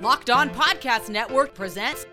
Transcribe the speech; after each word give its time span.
Locked 0.00 0.30
On 0.30 0.48
Podcast 0.48 1.10
Network 1.10 1.52
presents 1.52 2.06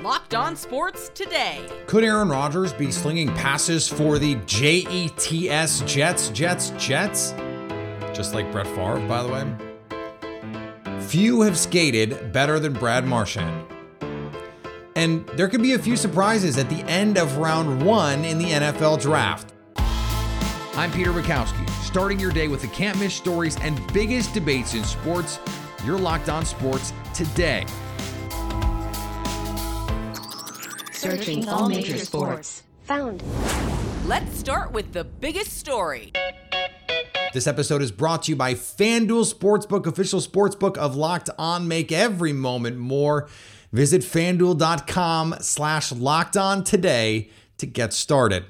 Locked 0.00 0.34
On 0.34 0.56
Sports 0.56 1.10
Today. 1.10 1.68
Could 1.86 2.02
Aaron 2.02 2.30
Rodgers 2.30 2.72
be 2.72 2.90
slinging 2.90 3.28
passes 3.34 3.86
for 3.86 4.18
the 4.18 4.36
JETS 4.46 5.82
Jets, 5.86 6.30
Jets, 6.30 6.70
Jets? 6.78 7.34
Just 8.14 8.32
like 8.32 8.50
Brett 8.50 8.66
Favre, 8.68 8.98
by 9.06 9.22
the 9.22 9.28
way. 9.28 11.00
Few 11.02 11.42
have 11.42 11.58
skated 11.58 12.32
better 12.32 12.58
than 12.58 12.72
Brad 12.72 13.04
Marchand. 13.04 13.66
And 14.96 15.26
there 15.34 15.48
could 15.48 15.60
be 15.60 15.74
a 15.74 15.78
few 15.78 15.98
surprises 15.98 16.56
at 16.56 16.70
the 16.70 16.82
end 16.84 17.18
of 17.18 17.36
round 17.36 17.84
one 17.84 18.24
in 18.24 18.38
the 18.38 18.46
NFL 18.46 19.02
draft. 19.02 19.52
I'm 20.76 20.90
Peter 20.92 21.12
Bukowski, 21.12 21.68
starting 21.84 22.18
your 22.18 22.32
day 22.32 22.48
with 22.48 22.62
the 22.62 22.68
can't 22.68 22.98
miss 22.98 23.12
stories 23.12 23.58
and 23.60 23.78
biggest 23.92 24.32
debates 24.32 24.72
in 24.72 24.82
sports. 24.82 25.38
You're 25.84 25.98
locked 25.98 26.30
on 26.30 26.46
sports 26.46 26.94
today. 27.14 27.64
Searching 30.92 31.48
all 31.48 31.68
major 31.68 31.98
sports. 31.98 32.62
Found. 32.84 33.22
Let's 34.06 34.38
start 34.38 34.72
with 34.72 34.92
the 34.92 35.04
biggest 35.04 35.58
story. 35.58 36.12
This 37.32 37.46
episode 37.46 37.82
is 37.82 37.90
brought 37.90 38.24
to 38.24 38.32
you 38.32 38.36
by 38.36 38.54
FanDuel 38.54 39.32
Sportsbook, 39.32 39.86
official 39.86 40.20
sportsbook 40.20 40.76
of 40.76 40.94
Locked 40.94 41.30
On. 41.38 41.66
Make 41.66 41.90
every 41.90 42.32
moment 42.32 42.76
more. 42.76 43.28
Visit 43.72 44.02
fanduel.com 44.02 45.36
slash 45.40 45.90
locked 45.90 46.36
on 46.36 46.62
today 46.62 47.30
to 47.58 47.66
get 47.66 47.92
started. 47.92 48.44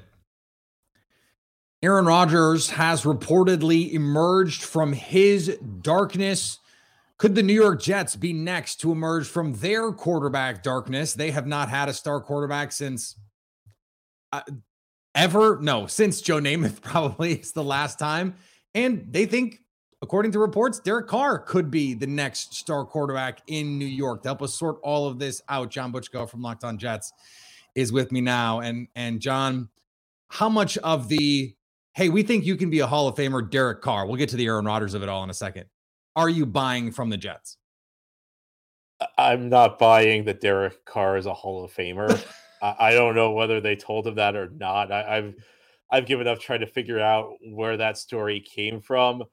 Aaron 1.81 2.05
Rodgers 2.05 2.71
has 2.71 3.03
reportedly 3.03 3.91
emerged 3.91 4.63
from 4.63 4.93
his 4.93 5.57
darkness. 5.81 6.59
Could 7.17 7.35
the 7.35 7.43
New 7.43 7.53
York 7.53 7.81
Jets 7.81 8.15
be 8.15 8.33
next 8.33 8.81
to 8.81 8.91
emerge 8.91 9.27
from 9.27 9.53
their 9.53 9.91
quarterback 9.91 10.63
darkness? 10.63 11.13
They 11.13 11.31
have 11.31 11.47
not 11.47 11.69
had 11.69 11.87
a 11.87 11.93
star 11.93 12.19
quarterback 12.19 12.73
since 12.73 13.15
uh, 14.33 14.41
ever. 15.13 15.59
No, 15.61 15.87
since 15.87 16.21
Joe 16.21 16.39
Namath 16.39 16.81
probably 16.81 17.33
is 17.35 17.53
the 17.53 17.63
last 17.63 17.97
time. 17.97 18.35
And 18.73 19.07
they 19.09 19.25
think, 19.25 19.61
according 20.01 20.33
to 20.33 20.39
reports, 20.39 20.81
Derek 20.81 21.07
Carr 21.07 21.39
could 21.39 21.71
be 21.71 21.93
the 21.93 22.07
next 22.07 22.53
star 22.55 22.83
quarterback 22.83 23.39
in 23.47 23.79
New 23.79 23.85
York. 23.85 24.23
To 24.23 24.29
help 24.29 24.41
us 24.41 24.59
sort 24.59 24.77
all 24.83 25.07
of 25.07 25.17
this 25.17 25.41
out, 25.47 25.71
John 25.71 25.93
Butchko 25.93 26.29
from 26.29 26.41
Locked 26.41 26.65
On 26.65 26.77
Jets 26.77 27.13
is 27.75 27.93
with 27.93 28.11
me 28.11 28.19
now. 28.19 28.59
And 28.59 28.89
and 28.97 29.21
John, 29.21 29.69
how 30.29 30.49
much 30.49 30.77
of 30.79 31.07
the 31.07 31.55
hey, 31.93 32.09
we 32.09 32.23
think 32.23 32.45
you 32.45 32.57
can 32.57 32.69
be 32.69 32.79
a 32.79 32.87
Hall 32.87 33.07
of 33.07 33.15
Famer, 33.15 33.49
Derek 33.49 33.81
Carr. 33.81 34.05
We'll 34.05 34.17
get 34.17 34.27
to 34.29 34.35
the 34.35 34.47
Aaron 34.47 34.65
Rodgers 34.65 34.93
of 34.95 35.01
it 35.01 35.07
all 35.07 35.23
in 35.23 35.29
a 35.29 35.33
second. 35.33 35.65
Are 36.15 36.29
you 36.29 36.45
buying 36.45 36.91
from 36.91 37.09
the 37.09 37.17
Jets? 37.17 37.57
I'm 39.17 39.49
not 39.49 39.77
buying 39.77 40.25
that 40.25 40.41
Derek 40.41 40.85
Carr 40.85 41.17
is 41.17 41.25
a 41.25 41.33
Hall 41.33 41.63
of 41.63 41.73
Famer. 41.73 42.23
I, 42.61 42.93
don't 42.93 43.15
know 43.15 43.31
whether 43.31 43.59
they 43.59 43.75
told 43.75 44.07
him 44.07 44.15
that 44.15 44.35
or 44.35 44.49
not. 44.49 44.91
I, 44.91 45.17
I've 45.17 45.35
I've 45.91 46.05
given 46.05 46.27
up 46.27 46.39
trying 46.39 46.61
to 46.61 46.67
figure 46.67 46.99
out 46.99 47.33
where 47.51 47.77
that 47.77 47.97
story 47.97 48.39
came 48.39 48.81
from. 48.81 49.23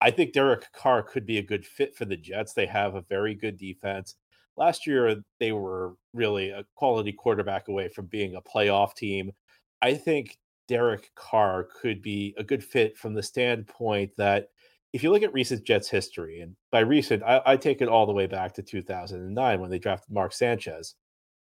I 0.00 0.10
think 0.10 0.32
Derek 0.32 0.70
Carr 0.72 1.02
could 1.02 1.24
be 1.24 1.38
a 1.38 1.42
good 1.42 1.64
fit 1.64 1.96
for 1.96 2.04
the 2.04 2.16
Jets. 2.16 2.52
They 2.52 2.66
have 2.66 2.94
a 2.94 3.04
very 3.08 3.34
good 3.34 3.56
defense. 3.56 4.16
Last 4.56 4.86
year, 4.86 5.22
they 5.40 5.52
were 5.52 5.94
really 6.12 6.50
a 6.50 6.64
quality 6.74 7.12
quarterback 7.12 7.68
away 7.68 7.88
from 7.88 8.06
being 8.06 8.34
a 8.34 8.42
playoff 8.42 8.94
team. 8.94 9.32
I 9.80 9.94
think 9.94 10.36
Derek 10.68 11.10
Carr 11.14 11.68
could 11.80 12.02
be 12.02 12.34
a 12.36 12.44
good 12.44 12.62
fit 12.62 12.98
from 12.98 13.14
the 13.14 13.22
standpoint 13.22 14.10
that 14.18 14.48
if 14.94 15.02
you 15.02 15.10
look 15.10 15.22
at 15.22 15.34
recent 15.34 15.64
Jets 15.64 15.90
history, 15.90 16.40
and 16.40 16.56
by 16.72 16.80
recent, 16.80 17.22
I, 17.22 17.42
I 17.44 17.56
take 17.58 17.82
it 17.82 17.88
all 17.88 18.06
the 18.06 18.12
way 18.12 18.26
back 18.26 18.54
to 18.54 18.62
2009 18.62 19.60
when 19.60 19.70
they 19.70 19.78
drafted 19.78 20.10
Mark 20.10 20.32
Sanchez 20.32 20.94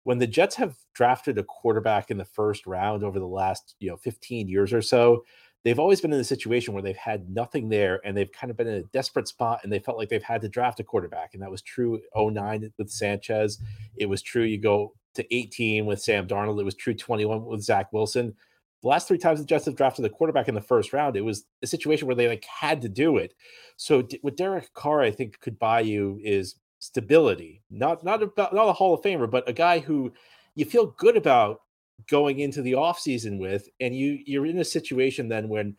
when 0.06 0.18
the 0.18 0.26
Jets 0.28 0.54
have 0.54 0.76
drafted 0.94 1.36
a 1.36 1.42
quarterback 1.42 2.12
in 2.12 2.16
the 2.16 2.24
first 2.24 2.64
round 2.64 3.02
over 3.02 3.18
the 3.18 3.26
last, 3.26 3.74
you 3.80 3.90
know, 3.90 3.96
15 3.96 4.46
years 4.46 4.72
or 4.72 4.80
so, 4.80 5.24
they've 5.64 5.80
always 5.80 6.00
been 6.00 6.12
in 6.12 6.20
a 6.20 6.24
situation 6.24 6.72
where 6.72 6.82
they've 6.82 6.96
had 6.96 7.28
nothing 7.28 7.68
there 7.68 8.00
and 8.04 8.16
they've 8.16 8.30
kind 8.30 8.52
of 8.52 8.56
been 8.56 8.68
in 8.68 8.74
a 8.74 8.86
desperate 8.92 9.26
spot 9.26 9.58
and 9.64 9.72
they 9.72 9.80
felt 9.80 9.98
like 9.98 10.08
they've 10.08 10.22
had 10.22 10.42
to 10.42 10.48
draft 10.48 10.78
a 10.78 10.84
quarterback. 10.84 11.30
And 11.34 11.42
that 11.42 11.50
was 11.50 11.60
true 11.60 12.00
09 12.16 12.72
with 12.78 12.88
Sanchez. 12.88 13.58
It 13.96 14.06
was 14.06 14.22
true 14.22 14.44
you 14.44 14.58
go 14.58 14.94
to 15.14 15.34
18 15.34 15.86
with 15.86 16.00
Sam 16.00 16.28
Darnold. 16.28 16.60
It 16.60 16.64
was 16.64 16.76
true 16.76 16.94
21 16.94 17.44
with 17.44 17.64
Zach 17.64 17.92
Wilson. 17.92 18.36
The 18.86 18.90
last 18.90 19.08
three 19.08 19.18
times 19.18 19.40
the 19.40 19.44
Jets 19.44 19.64
have 19.64 19.74
drafted 19.74 20.04
the 20.04 20.10
quarterback 20.10 20.46
in 20.46 20.54
the 20.54 20.60
first 20.60 20.92
round, 20.92 21.16
it 21.16 21.22
was 21.22 21.44
a 21.60 21.66
situation 21.66 22.06
where 22.06 22.14
they 22.14 22.28
like 22.28 22.44
had 22.44 22.80
to 22.82 22.88
do 22.88 23.16
it. 23.16 23.34
So 23.76 24.06
what 24.22 24.36
Derek 24.36 24.72
Carr 24.74 25.02
I 25.02 25.10
think 25.10 25.40
could 25.40 25.58
buy 25.58 25.80
you 25.80 26.20
is 26.22 26.54
stability. 26.78 27.64
Not 27.68 28.04
not 28.04 28.22
about 28.22 28.54
not 28.54 28.68
a 28.68 28.72
Hall 28.72 28.94
of 28.94 29.02
Famer, 29.02 29.28
but 29.28 29.48
a 29.48 29.52
guy 29.52 29.80
who 29.80 30.12
you 30.54 30.64
feel 30.64 30.94
good 30.98 31.16
about 31.16 31.62
going 32.08 32.38
into 32.38 32.62
the 32.62 32.74
offseason 32.74 33.40
with 33.40 33.68
and 33.80 33.92
you 33.92 34.20
you're 34.24 34.46
in 34.46 34.60
a 34.60 34.64
situation 34.64 35.26
then 35.26 35.48
when 35.48 35.74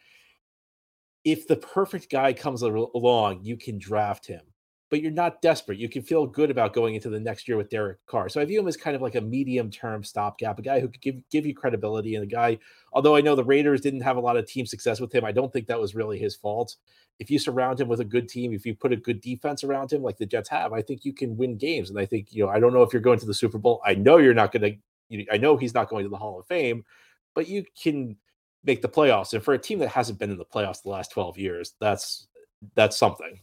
if 1.23 1.47
the 1.47 1.56
perfect 1.56 2.12
guy 2.12 2.34
comes 2.34 2.62
along, 2.62 3.40
you 3.41 3.56
can 3.56 3.79
draft 3.79 4.28
him. 4.28 4.41
But 4.90 5.02
you're 5.02 5.12
not 5.12 5.42
desperate. 5.42 5.80
You 5.80 5.90
can 5.90 6.02
feel 6.02 6.25
good 6.25 6.50
about 6.50 6.74
going 6.74 6.96
into 6.96 7.09
the 7.09 7.20
next 7.20 7.48
year 7.48 7.58
with 7.58 7.70
Derek 7.70 8.06
Carr. 8.06 8.30
So 8.30 8.40
I 8.40 8.46
view 8.46 8.59
him 8.59 8.70
as 8.70 8.78
kind 8.78 8.96
of 8.96 9.02
like 9.02 9.16
a 9.16 9.22
medium-term 9.22 10.06
stopgap, 10.06 10.59
a 10.59 10.62
guy 10.62 10.80
who 10.80 10.88
could 10.88 11.02
give 11.02 11.30
give 11.30 11.46
you 11.46 11.53
credibility, 11.53 12.16
and 12.16 12.24
a 12.24 12.28
guy. 12.28 12.58
Although 12.94 13.16
I 13.16 13.22
know 13.22 13.36
the 13.36 13.44
Raiders 13.44 13.81
didn't 13.81 14.02
have 14.02 14.16
a 14.16 14.22
lot 14.22 14.38
of 14.38 14.47
team 14.47 14.66
success 14.66 15.02
with 15.02 15.14
him, 15.14 15.26
I 15.26 15.34
don't 15.34 15.52
think 15.52 15.68
that 15.68 15.80
was 15.80 15.96
really 15.96 16.18
his 16.18 16.36
fault 16.36 16.78
if 17.20 17.31
you 17.31 17.40
surround 17.40 17.80
him 17.80 17.88
with 17.88 18.00
a 18.00 18.06
good 18.06 18.30
team, 18.30 18.53
if 18.53 18.66
you 18.66 18.76
put 18.76 18.94
a 18.94 18.97
good 18.97 19.22
defense 19.22 19.64
around 19.64 19.92
him 19.92 20.03
like 20.03 20.18
the 20.18 20.26
Jets 20.26 20.50
have, 20.50 20.74
I 20.74 20.81
think 20.81 21.03
you 21.03 21.14
can 21.14 21.36
win 21.36 21.58
games. 21.58 21.90
And 21.90 22.00
I 22.00 22.06
think, 22.06 22.31
you 22.31 22.46
know, 22.46 22.52
I 22.52 22.59
don't 22.59 22.74
know 22.74 22.84
if 22.84 22.94
you're 22.94 23.02
going 23.02 23.20
to 23.20 23.26
the 23.26 23.34
Super 23.34 23.58
Bowl. 23.58 23.81
I 23.86 23.96
know 23.96 24.18
you're 24.18 24.34
not 24.34 24.52
going 24.52 24.80
to, 25.09 25.26
I 25.31 25.38
know 25.38 25.58
he's 25.58 25.74
not 25.74 25.90
going 25.90 26.03
to 26.03 26.09
the 26.09 26.18
Hall 26.18 26.40
of 26.40 26.46
Fame, 26.46 26.86
but 27.34 27.47
you 27.47 27.66
can 27.81 28.18
make 28.64 28.81
the 28.81 28.90
playoffs. 28.90 29.34
And 29.34 29.44
for 29.44 29.53
a 29.53 29.59
team 29.59 29.80
that 29.80 29.90
hasn't 29.90 30.20
been 30.20 30.30
in 30.30 30.38
the 30.38 30.46
playoffs 30.46 30.84
the 30.84 30.90
last 30.90 31.12
12 31.12 31.38
years, 31.38 31.74
that's 31.80 32.28
that's 32.76 32.97
something. 32.97 33.40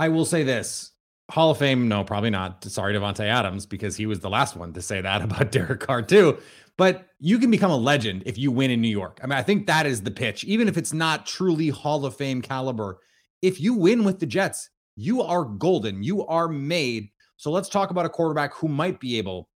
I 0.00 0.08
will 0.08 0.24
say 0.24 0.44
this. 0.44 0.92
Hall 1.30 1.50
of 1.50 1.58
Fame, 1.58 1.86
no, 1.86 2.02
probably 2.02 2.30
not. 2.30 2.64
Sorry, 2.64 2.94
Davante 2.94 3.20
Adams, 3.20 3.66
because 3.66 3.96
he 3.96 4.06
was 4.06 4.20
the 4.20 4.30
last 4.30 4.56
one 4.56 4.72
to 4.72 4.80
say 4.80 5.02
that 5.02 5.20
about 5.22 5.52
Derek 5.52 5.80
Carr 5.80 6.00
too. 6.00 6.38
But 6.78 7.06
you 7.18 7.38
can 7.38 7.50
become 7.50 7.70
a 7.70 7.76
legend 7.76 8.22
if 8.24 8.38
you 8.38 8.50
win 8.50 8.70
in 8.70 8.80
New 8.80 8.88
York. 8.88 9.20
I 9.22 9.26
mean, 9.26 9.38
I 9.38 9.42
think 9.42 9.66
that 9.66 9.84
is 9.84 10.00
the 10.00 10.10
pitch, 10.10 10.42
even 10.44 10.68
if 10.68 10.78
it's 10.78 10.94
not 10.94 11.26
truly 11.26 11.68
Hall 11.68 12.06
of 12.06 12.16
Fame 12.16 12.40
caliber. 12.40 13.00
If 13.42 13.60
you 13.60 13.74
win 13.74 14.02
with 14.02 14.18
the 14.18 14.26
Jets, 14.26 14.70
you 14.96 15.20
are 15.20 15.44
golden. 15.44 16.02
You 16.02 16.26
are 16.26 16.48
made. 16.48 17.10
So 17.36 17.50
let's 17.50 17.68
talk 17.68 17.90
about 17.90 18.06
a 18.06 18.10
quarterback 18.10 18.54
who 18.54 18.68
might 18.68 19.00
be 19.00 19.18
able 19.18 19.50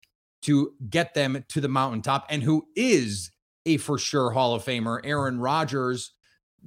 to 0.43 0.73
get 0.91 1.15
them 1.15 1.45
to 1.51 1.61
the 1.61 1.69
mountaintop 1.69 2.27
and 2.29 2.43
who 2.43 2.67
is 2.75 3.31
a 3.65 3.77
for 3.77 3.97
sure 3.97 4.33
Hall 4.33 4.57
of 4.57 4.65
Famer, 4.65 4.99
Aaron 5.05 5.39
Rodgers. 5.39 6.11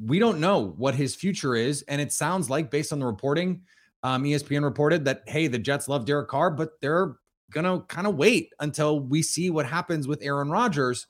We 0.02 0.20
don't 0.20 0.40
know 0.40 0.74
what 0.78 0.96
his 0.96 1.16
future 1.16 1.56
is. 1.56 1.84
And 1.84 2.02
it 2.02 2.12
sounds 2.12 2.50
like, 2.50 2.72
based 2.72 2.92
on 2.92 3.00
the 3.00 3.06
reporting, 3.06 3.62
um, 4.04 4.24
ESPN 4.24 4.64
reported 4.64 5.06
that, 5.06 5.24
hey, 5.28 5.48
the 5.48 5.58
Jets 5.58 5.88
love 5.88 6.06
Derek 6.06 6.28
Carr, 6.28 6.52
but 6.52 6.80
they're 6.82 7.16
going 7.52 7.66
to 7.66 7.86
kind 7.88 8.08
of 8.08 8.16
wait 8.16 8.52
until 8.60 9.00
we 9.00 9.22
see 9.22 9.50
what 9.50 9.66
happens 9.66 10.08
with 10.08 10.22
Aaron 10.22 10.50
Rodgers. 10.50 11.08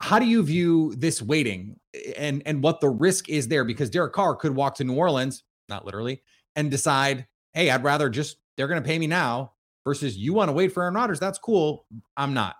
How 0.00 0.18
do 0.18 0.26
you 0.26 0.42
view 0.42 0.94
this 0.96 1.20
waiting 1.20 1.76
and 2.16 2.40
and 2.46 2.62
what 2.62 2.80
the 2.80 2.88
risk 2.88 3.28
is 3.28 3.48
there? 3.48 3.64
Because 3.64 3.90
Derek 3.90 4.12
Carr 4.12 4.36
could 4.36 4.54
walk 4.54 4.76
to 4.76 4.84
New 4.84 4.94
Orleans, 4.94 5.42
not 5.68 5.84
literally, 5.84 6.22
and 6.54 6.70
decide, 6.70 7.26
hey, 7.52 7.68
I'd 7.68 7.82
rather 7.82 8.08
just 8.08 8.36
they're 8.56 8.68
going 8.68 8.80
to 8.80 8.86
pay 8.86 8.98
me 8.98 9.08
now 9.08 9.54
versus 9.84 10.16
you 10.16 10.34
want 10.34 10.48
to 10.48 10.52
wait 10.52 10.68
for 10.72 10.84
Aaron 10.84 10.94
Rodgers. 10.94 11.18
That's 11.18 11.38
cool. 11.38 11.86
I'm 12.16 12.32
not. 12.32 12.54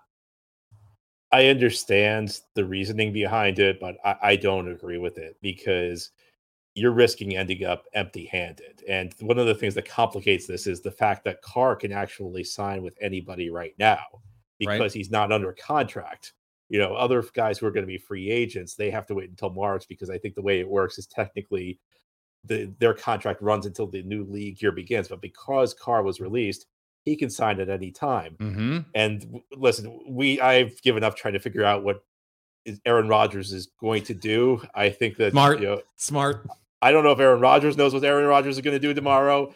I 1.33 1.47
understand 1.47 2.39
the 2.53 2.63
reasoning 2.63 3.11
behind 3.11 3.59
it, 3.59 3.79
but 3.79 3.97
I, 4.05 4.15
I 4.21 4.35
don't 4.37 4.71
agree 4.71 4.97
with 4.97 5.17
it 5.17 5.37
because– 5.41 6.11
you're 6.75 6.91
risking 6.91 7.35
ending 7.37 7.63
up 7.63 7.85
empty 7.93 8.25
handed. 8.25 8.83
And 8.87 9.13
one 9.19 9.37
of 9.37 9.45
the 9.45 9.55
things 9.55 9.75
that 9.75 9.87
complicates 9.87 10.47
this 10.47 10.65
is 10.65 10.81
the 10.81 10.91
fact 10.91 11.23
that 11.25 11.41
Carr 11.41 11.75
can 11.75 11.91
actually 11.91 12.43
sign 12.43 12.81
with 12.81 12.97
anybody 12.99 13.49
right 13.49 13.75
now 13.77 14.01
because 14.59 14.79
right. 14.79 14.93
he's 14.93 15.11
not 15.11 15.31
under 15.31 15.53
contract. 15.53 16.33
You 16.69 16.79
know, 16.79 16.95
other 16.95 17.23
guys 17.33 17.59
who 17.59 17.67
are 17.67 17.71
going 17.71 17.83
to 17.83 17.91
be 17.91 17.97
free 17.97 18.31
agents, 18.31 18.73
they 18.73 18.89
have 18.89 19.05
to 19.07 19.13
wait 19.13 19.29
until 19.29 19.51
March 19.51 19.87
because 19.87 20.09
I 20.09 20.17
think 20.17 20.33
the 20.33 20.41
way 20.41 20.59
it 20.59 20.67
works 20.67 20.97
is 20.97 21.05
technically 21.05 21.79
the 22.45 22.73
their 22.79 22.93
contract 22.93 23.41
runs 23.41 23.65
until 23.65 23.87
the 23.87 24.01
new 24.03 24.23
league 24.23 24.61
year 24.61 24.71
begins. 24.71 25.07
But 25.09 25.21
because 25.21 25.75
Carr 25.75 26.01
was 26.01 26.19
released, 26.19 26.65
he 27.03 27.15
can 27.15 27.29
sign 27.29 27.59
at 27.59 27.69
any 27.69 27.91
time. 27.91 28.35
Mm-hmm. 28.39 28.79
And 28.95 29.41
listen, 29.51 29.99
we 30.07 30.39
I've 30.39 30.81
given 30.81 31.03
up 31.03 31.15
trying 31.15 31.33
to 31.33 31.39
figure 31.39 31.63
out 31.63 31.83
what 31.83 32.03
Aaron 32.85 33.07
Rodgers 33.07 33.51
is 33.51 33.67
going 33.79 34.03
to 34.03 34.13
do. 34.13 34.61
I 34.73 34.89
think 34.89 35.17
that 35.17 35.31
smart, 35.31 35.59
you 35.59 35.67
know, 35.67 35.81
smart. 35.97 36.47
I 36.81 36.91
don't 36.91 37.03
know 37.03 37.11
if 37.11 37.19
Aaron 37.19 37.41
Rodgers 37.41 37.77
knows 37.77 37.93
what 37.93 38.03
Aaron 38.03 38.25
Rodgers 38.25 38.57
is 38.57 38.61
going 38.61 38.75
to 38.75 38.79
do 38.79 38.93
tomorrow. 38.93 39.53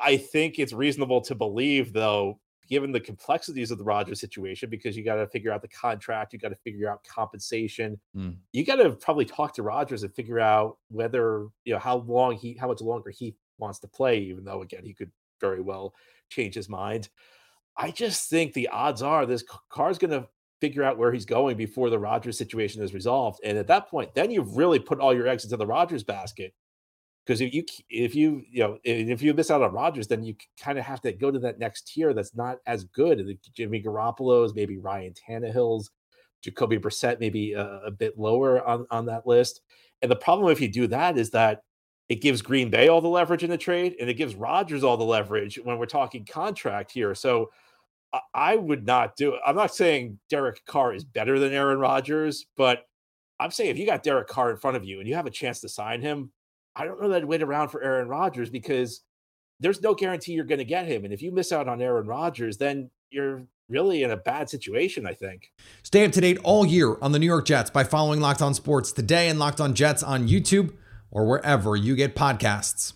I 0.00 0.16
think 0.16 0.58
it's 0.58 0.72
reasonable 0.72 1.20
to 1.22 1.34
believe, 1.34 1.92
though, 1.92 2.38
given 2.68 2.92
the 2.92 3.00
complexities 3.00 3.70
of 3.70 3.78
the 3.78 3.84
Rodgers 3.84 4.20
situation, 4.20 4.70
because 4.70 4.96
you 4.96 5.04
got 5.04 5.16
to 5.16 5.26
figure 5.26 5.52
out 5.52 5.62
the 5.62 5.68
contract, 5.68 6.32
you 6.32 6.38
got 6.38 6.50
to 6.50 6.56
figure 6.56 6.88
out 6.88 7.02
compensation, 7.04 7.98
mm. 8.14 8.36
you 8.52 8.64
got 8.64 8.76
to 8.76 8.90
probably 8.90 9.24
talk 9.24 9.54
to 9.54 9.62
Rodgers 9.62 10.02
and 10.04 10.14
figure 10.14 10.38
out 10.38 10.78
whether 10.88 11.48
you 11.64 11.72
know 11.72 11.78
how 11.78 11.98
long 11.98 12.36
he, 12.36 12.54
how 12.54 12.68
much 12.68 12.80
longer 12.80 13.10
he 13.10 13.34
wants 13.58 13.78
to 13.80 13.88
play. 13.88 14.18
Even 14.18 14.44
though 14.44 14.62
again 14.62 14.84
he 14.84 14.94
could 14.94 15.10
very 15.40 15.60
well 15.60 15.94
change 16.28 16.54
his 16.54 16.68
mind. 16.68 17.08
I 17.76 17.90
just 17.90 18.28
think 18.28 18.52
the 18.52 18.68
odds 18.68 19.02
are 19.02 19.24
this 19.24 19.44
Carr's 19.70 19.98
going 19.98 20.10
to 20.10 20.28
figure 20.60 20.82
out 20.82 20.98
where 20.98 21.12
he's 21.12 21.24
going 21.24 21.56
before 21.56 21.90
the 21.90 21.98
Rodgers 21.98 22.36
situation 22.36 22.82
is 22.82 22.94
resolved. 22.94 23.40
And 23.44 23.56
at 23.56 23.68
that 23.68 23.88
point, 23.88 24.14
then 24.14 24.30
you've 24.30 24.56
really 24.56 24.78
put 24.78 24.98
all 24.98 25.14
your 25.14 25.28
eggs 25.28 25.44
into 25.44 25.56
the 25.56 25.66
Rodgers 25.66 26.02
basket. 26.02 26.52
Because 27.24 27.40
if 27.42 27.52
you 27.52 27.62
if 27.90 28.14
you 28.14 28.42
you 28.50 28.60
know 28.60 28.78
if 28.84 29.20
you 29.20 29.34
miss 29.34 29.50
out 29.50 29.60
on 29.60 29.72
Rodgers, 29.72 30.08
then 30.08 30.22
you 30.22 30.34
kind 30.58 30.78
of 30.78 30.84
have 30.86 31.02
to 31.02 31.12
go 31.12 31.30
to 31.30 31.38
that 31.40 31.58
next 31.58 31.86
tier 31.88 32.14
that's 32.14 32.34
not 32.34 32.56
as 32.66 32.84
good. 32.84 33.38
Jimmy 33.54 33.82
Garoppolo's, 33.82 34.54
maybe 34.54 34.78
Ryan 34.78 35.12
Tannehill's, 35.12 35.90
Jacoby 36.42 36.78
Brissett, 36.78 37.20
maybe 37.20 37.52
a, 37.52 37.80
a 37.84 37.90
bit 37.90 38.18
lower 38.18 38.66
on 38.66 38.86
on 38.90 39.04
that 39.06 39.26
list. 39.26 39.60
And 40.00 40.10
the 40.10 40.16
problem 40.16 40.50
if 40.50 40.60
you 40.60 40.68
do 40.68 40.86
that 40.86 41.18
is 41.18 41.30
that 41.30 41.64
it 42.08 42.22
gives 42.22 42.42
Green 42.42 42.70
Bay 42.70 42.88
all 42.88 43.00
the 43.00 43.08
leverage 43.08 43.44
in 43.44 43.50
the 43.50 43.58
trade, 43.58 43.96
and 44.00 44.08
it 44.08 44.14
gives 44.14 44.34
Rodgers 44.34 44.82
all 44.82 44.96
the 44.96 45.04
leverage 45.04 45.58
when 45.62 45.78
we're 45.78 45.86
talking 45.86 46.24
contract 46.24 46.90
here. 46.90 47.14
So 47.14 47.50
I 48.32 48.56
would 48.56 48.86
not 48.86 49.16
do 49.16 49.34
it. 49.34 49.40
I'm 49.46 49.56
not 49.56 49.74
saying 49.74 50.18
Derek 50.30 50.64
Carr 50.64 50.94
is 50.94 51.04
better 51.04 51.38
than 51.38 51.52
Aaron 51.52 51.78
Rodgers, 51.78 52.46
but 52.56 52.86
I'm 53.38 53.50
saying 53.50 53.70
if 53.70 53.78
you 53.78 53.86
got 53.86 54.02
Derek 54.02 54.28
Carr 54.28 54.50
in 54.50 54.56
front 54.56 54.76
of 54.76 54.84
you 54.84 55.00
and 55.00 55.08
you 55.08 55.14
have 55.14 55.26
a 55.26 55.30
chance 55.30 55.60
to 55.60 55.68
sign 55.68 56.00
him, 56.00 56.32
I 56.74 56.84
don't 56.84 57.00
know 57.00 57.08
that 57.08 57.18
I'd 57.18 57.24
wait 57.24 57.42
around 57.42 57.68
for 57.68 57.82
Aaron 57.82 58.08
Rodgers 58.08 58.48
because 58.48 59.02
there's 59.60 59.82
no 59.82 59.94
guarantee 59.94 60.32
you're 60.32 60.44
going 60.44 60.58
to 60.58 60.64
get 60.64 60.86
him. 60.86 61.04
And 61.04 61.12
if 61.12 61.20
you 61.20 61.32
miss 61.32 61.52
out 61.52 61.68
on 61.68 61.82
Aaron 61.82 62.06
Rodgers, 62.06 62.56
then 62.56 62.90
you're 63.10 63.42
really 63.68 64.02
in 64.02 64.12
a 64.12 64.16
bad 64.16 64.48
situation, 64.48 65.06
I 65.06 65.12
think. 65.12 65.52
Stay 65.82 66.04
up 66.04 66.12
to 66.12 66.20
date 66.20 66.38
all 66.42 66.64
year 66.64 66.96
on 67.02 67.12
the 67.12 67.18
New 67.18 67.26
York 67.26 67.44
Jets 67.44 67.68
by 67.68 67.84
following 67.84 68.20
Locked 68.20 68.40
On 68.40 68.54
Sports 68.54 68.92
today 68.92 69.28
and 69.28 69.38
Locked 69.38 69.60
On 69.60 69.74
Jets 69.74 70.02
on 70.02 70.28
YouTube 70.28 70.72
or 71.10 71.26
wherever 71.26 71.76
you 71.76 71.96
get 71.96 72.14
podcasts. 72.14 72.92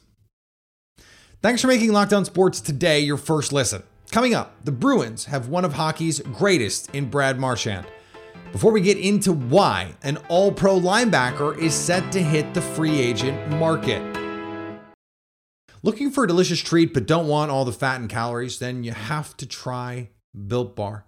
Thanks 1.40 1.60
for 1.60 1.68
making 1.68 1.92
Locked 1.92 2.12
On 2.12 2.24
Sports 2.24 2.60
today 2.60 3.00
your 3.00 3.16
first 3.16 3.52
listen. 3.52 3.82
Coming 4.12 4.34
up, 4.34 4.64
the 4.64 4.72
Bruins 4.72 5.24
have 5.24 5.48
one 5.48 5.64
of 5.64 5.72
hockey's 5.72 6.20
greatest 6.20 6.94
in 6.94 7.08
Brad 7.08 7.38
Marchand. 7.40 7.86
Before 8.52 8.70
we 8.70 8.82
get 8.82 8.98
into 8.98 9.32
why 9.32 9.94
an 10.02 10.18
all 10.28 10.52
pro 10.52 10.78
linebacker 10.78 11.56
is 11.56 11.74
set 11.74 12.12
to 12.12 12.22
hit 12.22 12.52
the 12.52 12.60
free 12.60 13.00
agent 13.00 13.48
market. 13.58 14.02
Looking 15.82 16.10
for 16.10 16.24
a 16.24 16.28
delicious 16.28 16.60
treat 16.60 16.92
but 16.92 17.06
don't 17.06 17.26
want 17.26 17.50
all 17.50 17.64
the 17.64 17.72
fat 17.72 18.00
and 18.00 18.10
calories? 18.10 18.58
Then 18.58 18.84
you 18.84 18.92
have 18.92 19.36
to 19.38 19.46
try 19.46 20.10
Built 20.46 20.76
Bar. 20.76 21.06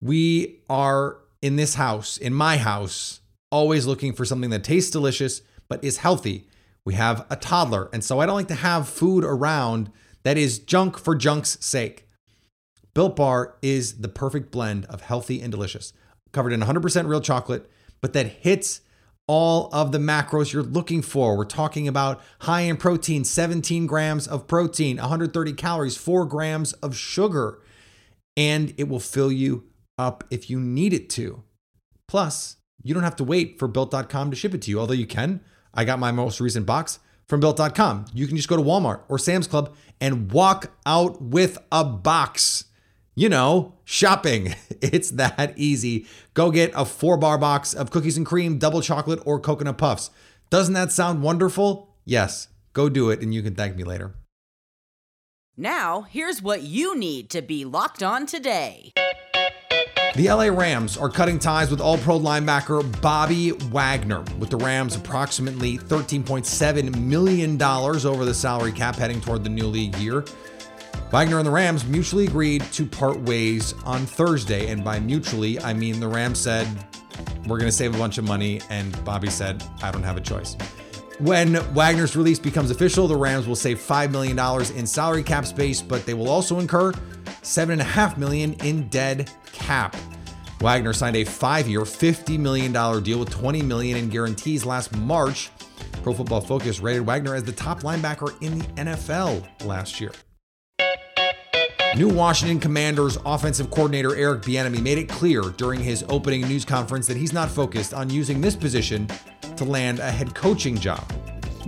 We 0.00 0.62
are 0.68 1.18
in 1.42 1.56
this 1.56 1.74
house, 1.74 2.16
in 2.16 2.32
my 2.32 2.56
house, 2.56 3.20
always 3.50 3.86
looking 3.86 4.12
for 4.14 4.24
something 4.24 4.50
that 4.50 4.64
tastes 4.64 4.90
delicious 4.90 5.42
but 5.72 5.82
is 5.82 5.96
healthy. 5.96 6.46
We 6.84 6.92
have 6.94 7.24
a 7.30 7.36
toddler, 7.36 7.88
and 7.94 8.04
so 8.04 8.20
I 8.20 8.26
don't 8.26 8.34
like 8.34 8.48
to 8.48 8.54
have 8.56 8.86
food 8.86 9.24
around 9.24 9.90
that 10.22 10.36
is 10.36 10.58
junk 10.58 10.98
for 10.98 11.14
junk's 11.14 11.56
sake. 11.64 12.06
Built 12.92 13.16
Bar 13.16 13.56
is 13.62 14.02
the 14.02 14.08
perfect 14.10 14.50
blend 14.50 14.84
of 14.84 15.00
healthy 15.00 15.40
and 15.40 15.50
delicious, 15.50 15.94
covered 16.30 16.52
in 16.52 16.60
100% 16.60 17.08
real 17.08 17.22
chocolate, 17.22 17.70
but 18.02 18.12
that 18.12 18.26
hits 18.26 18.82
all 19.26 19.70
of 19.72 19.92
the 19.92 19.98
macros 19.98 20.52
you're 20.52 20.62
looking 20.62 21.00
for. 21.00 21.38
We're 21.38 21.46
talking 21.46 21.88
about 21.88 22.20
high 22.40 22.60
in 22.62 22.76
protein, 22.76 23.24
17 23.24 23.86
grams 23.86 24.28
of 24.28 24.46
protein, 24.46 24.98
130 24.98 25.54
calories, 25.54 25.96
4 25.96 26.26
grams 26.26 26.74
of 26.74 26.94
sugar, 26.94 27.62
and 28.36 28.74
it 28.76 28.90
will 28.90 29.00
fill 29.00 29.32
you 29.32 29.64
up 29.96 30.22
if 30.30 30.50
you 30.50 30.60
need 30.60 30.92
it 30.92 31.08
to. 31.10 31.42
Plus, 32.08 32.56
you 32.82 32.92
don't 32.92 33.04
have 33.04 33.16
to 33.16 33.24
wait 33.24 33.58
for 33.58 33.68
built.com 33.68 34.30
to 34.30 34.36
ship 34.36 34.54
it 34.54 34.62
to 34.62 34.70
you, 34.70 34.78
although 34.78 34.92
you 34.92 35.06
can. 35.06 35.40
I 35.74 35.84
got 35.84 35.98
my 35.98 36.12
most 36.12 36.40
recent 36.40 36.66
box 36.66 36.98
from 37.26 37.40
built.com. 37.40 38.06
You 38.12 38.26
can 38.26 38.36
just 38.36 38.48
go 38.48 38.56
to 38.56 38.62
Walmart 38.62 39.00
or 39.08 39.18
Sam's 39.18 39.46
Club 39.46 39.74
and 40.00 40.30
walk 40.32 40.72
out 40.84 41.22
with 41.22 41.58
a 41.70 41.84
box 41.84 42.64
you 43.14 43.28
know, 43.28 43.74
shopping. 43.84 44.54
It's 44.82 45.12
that 45.12 45.56
easy. 45.56 46.06
Go 46.34 46.50
get 46.50 46.72
a 46.74 46.84
four 46.84 47.16
bar 47.16 47.38
box 47.38 47.72
of 47.72 47.92
cookies 47.92 48.16
and 48.16 48.26
cream, 48.26 48.58
double 48.58 48.82
chocolate, 48.82 49.20
or 49.24 49.38
coconut 49.38 49.78
puffs. 49.78 50.10
Doesn't 50.50 50.74
that 50.74 50.90
sound 50.90 51.22
wonderful? 51.22 51.94
Yes, 52.04 52.48
go 52.72 52.88
do 52.88 53.08
it 53.10 53.20
and 53.22 53.32
you 53.32 53.42
can 53.42 53.54
thank 53.54 53.76
me 53.76 53.84
later. 53.84 54.16
Now, 55.56 56.02
here's 56.02 56.42
what 56.42 56.62
you 56.62 56.98
need 56.98 57.30
to 57.30 57.42
be 57.42 57.64
locked 57.64 58.02
on 58.02 58.26
today. 58.26 58.90
The 60.14 60.28
LA 60.28 60.48
Rams 60.48 60.98
are 60.98 61.08
cutting 61.08 61.38
ties 61.38 61.70
with 61.70 61.80
all 61.80 61.96
pro 61.96 62.20
linebacker 62.20 63.00
Bobby 63.00 63.52
Wagner, 63.52 64.22
with 64.38 64.50
the 64.50 64.58
Rams 64.58 64.94
approximately 64.94 65.78
$13.7 65.78 66.94
million 66.98 67.62
over 67.62 68.26
the 68.26 68.34
salary 68.34 68.72
cap 68.72 68.96
heading 68.96 69.22
toward 69.22 69.42
the 69.42 69.48
new 69.48 69.66
league 69.66 69.96
year. 69.96 70.22
Wagner 71.10 71.38
and 71.38 71.46
the 71.46 71.50
Rams 71.50 71.86
mutually 71.86 72.26
agreed 72.26 72.60
to 72.72 72.84
part 72.84 73.20
ways 73.20 73.72
on 73.86 74.04
Thursday. 74.04 74.70
And 74.70 74.84
by 74.84 75.00
mutually, 75.00 75.58
I 75.60 75.72
mean 75.72 75.98
the 75.98 76.08
Rams 76.08 76.38
said, 76.38 76.66
We're 77.46 77.58
going 77.58 77.70
to 77.70 77.72
save 77.72 77.94
a 77.94 77.98
bunch 77.98 78.18
of 78.18 78.24
money. 78.24 78.60
And 78.68 79.02
Bobby 79.06 79.30
said, 79.30 79.64
I 79.82 79.90
don't 79.90 80.02
have 80.02 80.18
a 80.18 80.22
choice. 80.22 80.58
When 81.20 81.54
Wagner's 81.72 82.16
release 82.16 82.38
becomes 82.38 82.70
official, 82.70 83.08
the 83.08 83.16
Rams 83.16 83.46
will 83.46 83.56
save 83.56 83.78
$5 83.78 84.10
million 84.10 84.38
in 84.76 84.86
salary 84.86 85.22
cap 85.22 85.46
space, 85.46 85.80
but 85.80 86.04
they 86.04 86.12
will 86.12 86.28
also 86.28 86.58
incur 86.58 86.92
7.5 87.42 88.16
million 88.16 88.54
in 88.64 88.88
dead 88.88 89.30
cap. 89.52 89.96
Wagner 90.60 90.92
signed 90.92 91.16
a 91.16 91.24
five-year, 91.24 91.80
$50 91.80 92.38
million 92.38 92.72
deal 93.02 93.18
with 93.18 93.30
20 93.30 93.62
million 93.62 93.98
in 93.98 94.08
guarantees 94.08 94.64
last 94.64 94.96
March. 94.96 95.50
Pro 96.02 96.14
Football 96.14 96.40
Focus 96.40 96.80
rated 96.80 97.04
Wagner 97.04 97.34
as 97.34 97.44
the 97.44 97.52
top 97.52 97.80
linebacker 97.80 98.40
in 98.42 98.58
the 98.58 98.64
NFL 98.82 99.46
last 99.64 100.00
year. 100.00 100.12
New 101.96 102.08
Washington 102.08 102.58
Commanders 102.58 103.18
offensive 103.26 103.70
coordinator 103.70 104.16
Eric 104.16 104.42
Bieniemy 104.42 104.80
made 104.80 104.96
it 104.96 105.08
clear 105.10 105.42
during 105.42 105.78
his 105.78 106.02
opening 106.08 106.40
news 106.42 106.64
conference 106.64 107.06
that 107.06 107.18
he's 107.18 107.34
not 107.34 107.50
focused 107.50 107.92
on 107.92 108.08
using 108.08 108.40
this 108.40 108.56
position 108.56 109.06
to 109.56 109.64
land 109.64 109.98
a 109.98 110.10
head 110.10 110.34
coaching 110.34 110.78
job. 110.78 111.04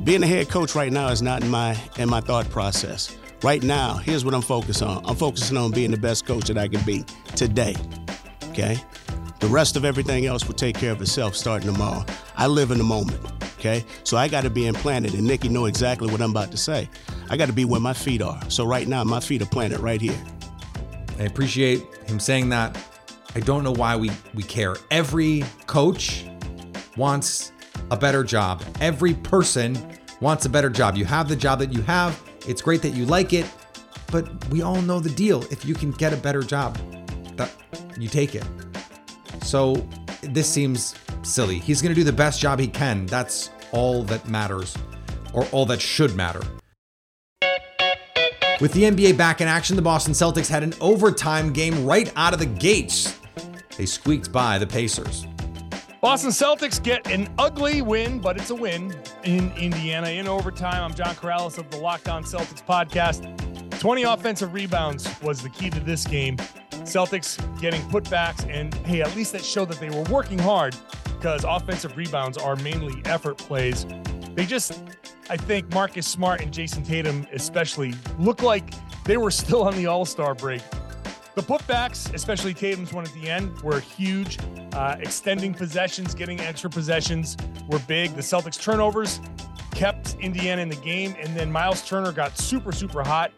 Being 0.03 0.23
a 0.23 0.27
head 0.27 0.49
coach 0.49 0.75
right 0.75 0.91
now 0.91 1.09
is 1.09 1.21
not 1.21 1.43
in 1.43 1.51
my 1.51 1.79
in 1.99 2.09
my 2.09 2.21
thought 2.21 2.49
process. 2.49 3.15
Right 3.43 3.63
now, 3.63 3.95
here's 3.97 4.25
what 4.25 4.35
I'm 4.35 4.43
focused 4.43 4.83
on. 4.83 5.05
I'm 5.05 5.17
focusing 5.17 5.57
on 5.57 5.71
being 5.71 5.91
the 5.91 5.99
best 5.99 6.27
coach 6.27 6.45
that 6.45 6.57
I 6.59 6.69
can 6.69 6.83
be 6.85 7.05
today. 7.37 7.75
Okay? 8.51 8.79
The 9.41 9.49
rest 9.49 9.77
of 9.77 9.85
everything 9.85 10.27
else 10.27 10.47
will 10.47 10.55
take 10.55 10.77
care 10.77 10.93
of 10.93 11.03
itself 11.03 11.37
starting 11.37 11.73
tomorrow. 11.73 12.05
I 12.37 12.47
live 12.47 12.71
in 12.71 12.79
the 12.79 12.85
moment. 12.85 13.21
Okay? 13.59 13.85
So 14.03 14.17
I 14.17 14.29
got 14.29 14.45
to 14.45 14.51
be 14.51 14.67
implanted, 14.67 15.15
and 15.15 15.25
Nikki 15.25 15.49
know 15.49 15.67
exactly 15.67 16.11
what 16.11 16.21
I'm 16.23 16.31
about 16.31 16.51
to 16.53 16.57
say. 16.57 16.89
I 17.29 17.37
got 17.37 17.47
to 17.47 17.53
be 17.53 17.65
where 17.65 17.81
my 17.81 17.93
feet 17.93 18.23
are. 18.23 18.41
So 18.49 18.65
right 18.65 18.89
now, 18.89 19.05
my 19.05 19.21
feet 19.21 19.43
are 19.43 19.47
planted 19.47 19.81
right 19.81 20.01
here. 20.01 20.19
I 21.19 21.25
appreciate 21.25 21.83
him 22.07 22.19
saying 22.19 22.49
that. 22.51 22.77
I 23.35 23.41
don't 23.41 23.65
know 23.65 23.73
why 23.73 23.97
we, 23.97 24.11
we 24.35 24.43
care. 24.43 24.77
Every 24.91 25.45
coach 25.67 26.25
wants 26.97 27.53
a 27.91 27.97
better 27.97 28.25
job. 28.25 28.63
Every 28.81 29.15
person 29.15 29.77
wants 30.21 30.47
a 30.47 30.49
better 30.49 30.71
job. 30.71 30.97
You 30.97 31.05
have 31.05 31.29
the 31.29 31.37
job 31.37 31.59
that 31.59 31.73
you 31.73 31.83
have. 31.83 32.21
It's 32.47 32.61
great 32.61 32.83
that 32.83 32.91
you 32.91 33.07
like 33.07 33.33
it, 33.33 33.47
but 34.11 34.29
we 34.49 34.63
all 34.63 34.83
know 34.83 35.01
the 35.01 35.11
deal. 35.11 35.43
If 35.51 35.65
you 35.65 35.75
can 35.75 35.91
get 35.93 36.13
a 36.13 36.17
better 36.17 36.43
job, 36.43 36.77
that 37.37 37.51
you 37.99 38.09
take 38.09 38.35
it. 38.35 38.45
So 39.43 39.87
this 40.23 40.49
seems 40.49 40.95
silly. 41.23 41.59
He's 41.59 41.81
going 41.83 41.95
to 41.95 42.01
do 42.01 42.05
the 42.05 42.13
best 42.13 42.41
job 42.41 42.59
he 42.61 42.69
can. 42.69 43.07
That's 43.07 43.51
all 43.73 44.03
that 44.05 44.29
matters, 44.29 44.77
or 45.33 45.47
all 45.47 45.67
that 45.67 45.81
should 45.81 46.15
matter. 46.15 46.43
With 48.61 48.73
the 48.73 48.85
NBA 48.85 49.17
back 49.17 49.41
in 49.41 49.49
action, 49.49 49.75
the 49.75 49.83
Boston 49.83 50.13
Celtics 50.13 50.49
had 50.49 50.63
an 50.63 50.75
overtime 50.81 51.53
game 51.53 51.85
right 51.85 52.13
out 52.15 52.33
of 52.33 52.39
the 52.39 52.47
gates. 52.47 53.19
They 53.77 53.87
squeaked 53.87 54.31
by 54.31 54.59
the 54.59 54.67
Pacers. 54.67 55.27
Boston 56.05 56.33
Celtics 56.33 56.83
get 56.83 57.11
an 57.11 57.33
ugly 57.39 57.81
win, 57.81 58.21
but 58.21 58.37
it's 58.37 58.51
a 58.51 58.55
win 58.55 58.95
in 59.23 59.51
Indiana 59.53 60.11
in 60.11 60.29
overtime. 60.29 60.83
I'm 60.83 60.93
John 60.93 61.15
Karalis 61.15 61.57
of 61.57 61.71
the 61.71 61.79
Locked 61.79 62.11
On 62.11 62.23
Celtics 62.23 62.63
podcast. 62.63 63.81
20 63.81 64.03
offensive 64.03 64.53
rebounds 64.53 65.09
was 65.23 65.43
the 65.43 65.49
key 65.49 65.71
to 65.71 65.81
this 65.81 66.07
game. 66.07 66.37
Celtics 66.83 67.39
getting 67.59 67.81
putbacks, 67.85 68.47
and 68.53 68.75
hey, 68.87 69.01
at 69.01 69.17
least 69.17 69.33
that 69.33 69.43
showed 69.43 69.71
that 69.71 69.81
they 69.81 69.89
were 69.89 70.03
working 70.13 70.39
hard 70.39 70.77
because 71.05 71.43
offensive 71.43 71.97
rebounds 71.97 72.37
are 72.37 72.57
mainly 72.57 73.01
effort 73.07 73.39
plays. 73.39 73.87
They 74.35 74.45
just 74.45 74.83
I 75.31 75.39
think 75.39 75.73
Marcus 75.73 76.07
Smart 76.07 76.43
and 76.43 76.53
Jayson 76.53 76.85
Tatum, 76.85 77.27
especially, 77.33 77.95
look 78.19 78.43
like 78.43 78.75
they 79.05 79.17
were 79.17 79.31
still 79.31 79.63
on 79.63 79.75
the 79.75 79.87
All 79.87 80.05
Star 80.05 80.35
break. 80.35 80.61
The 81.35 81.43
putbacks, 81.43 82.15
especially 82.15 82.55
Tatum's 82.55 82.93
one 82.93 83.05
at 83.05 83.13
the 83.13 83.29
end, 83.29 83.61
were 83.63 83.81
huge. 83.81 84.39
Uh, 84.73 84.95
extending 85.01 85.53
possessions, 85.53 86.15
getting 86.15 86.39
extra 86.39 86.71
possessions 86.71 87.37
were 87.69 87.81
big. 87.81 88.15
The 88.15 88.23
Celtics 88.23 88.61
turnovers 88.61 89.21
kept 89.73 90.15
Indiana 90.21 90.63
in 90.63 90.69
the 90.69 90.77
game, 90.77 91.17
and 91.19 91.37
then 91.37 91.51
Myles 91.51 91.87
Turner 91.87 92.13
got 92.13 92.39
super, 92.39 92.71
super 92.71 93.03
hot. 93.03 93.33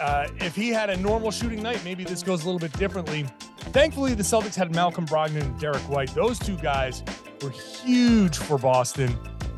Uh, 0.00 0.28
if 0.38 0.56
he 0.56 0.70
had 0.70 0.88
a 0.88 0.96
normal 0.96 1.30
shooting 1.30 1.62
night, 1.62 1.82
maybe 1.84 2.04
this 2.04 2.22
goes 2.22 2.42
a 2.42 2.46
little 2.46 2.58
bit 2.58 2.72
differently. 2.78 3.26
Thankfully, 3.58 4.14
the 4.14 4.22
Celtics 4.22 4.54
had 4.54 4.74
Malcolm 4.74 5.06
Brogdon 5.06 5.42
and 5.42 5.60
Derrick 5.60 5.86
White. 5.90 6.14
Those 6.14 6.38
two 6.38 6.56
guys 6.56 7.02
were 7.42 7.50
huge 7.50 8.38
for 8.38 8.56
Boston 8.56 9.10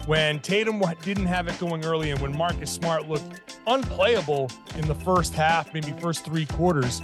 when 0.08 0.40
Tatum 0.40 0.82
didn't 1.02 1.26
have 1.26 1.48
it 1.48 1.58
going 1.58 1.84
early 1.84 2.10
and 2.10 2.20
when 2.20 2.34
Marcus 2.34 2.72
Smart 2.72 3.06
looked 3.08 3.60
unplayable 3.66 4.50
in 4.76 4.88
the 4.88 4.94
first 4.94 5.34
half, 5.34 5.72
maybe 5.74 5.92
first 6.00 6.24
three 6.24 6.46
quarters, 6.46 7.02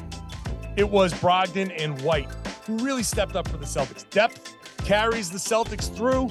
it 0.77 0.89
was 0.89 1.13
Brogdon 1.15 1.73
and 1.79 2.01
White 2.03 2.29
who 2.67 2.79
really 2.79 3.03
stepped 3.03 3.37
up 3.37 3.47
for 3.49 3.57
the 3.57 3.67
Celtics. 3.67 4.09
Depth 4.11 4.57
carries 4.79 5.31
the 5.31 5.39
Celtics 5.39 5.95
through. 5.95 6.31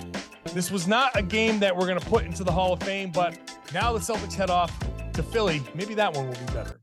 This 0.53 0.71
was 0.71 0.87
not 0.87 1.11
a 1.15 1.21
game 1.21 1.59
that 1.59 1.75
we're 1.75 1.87
going 1.87 1.99
to 1.99 2.05
put 2.05 2.25
into 2.25 2.43
the 2.43 2.51
Hall 2.51 2.73
of 2.73 2.81
Fame, 2.81 3.11
but 3.11 3.37
now 3.73 3.93
the 3.93 3.99
Celtics 3.99 4.33
head 4.33 4.49
off 4.49 4.71
to 5.13 5.23
Philly. 5.23 5.61
Maybe 5.73 5.93
that 5.95 6.13
one 6.13 6.27
will 6.27 6.35
be 6.35 6.53
better. 6.53 6.79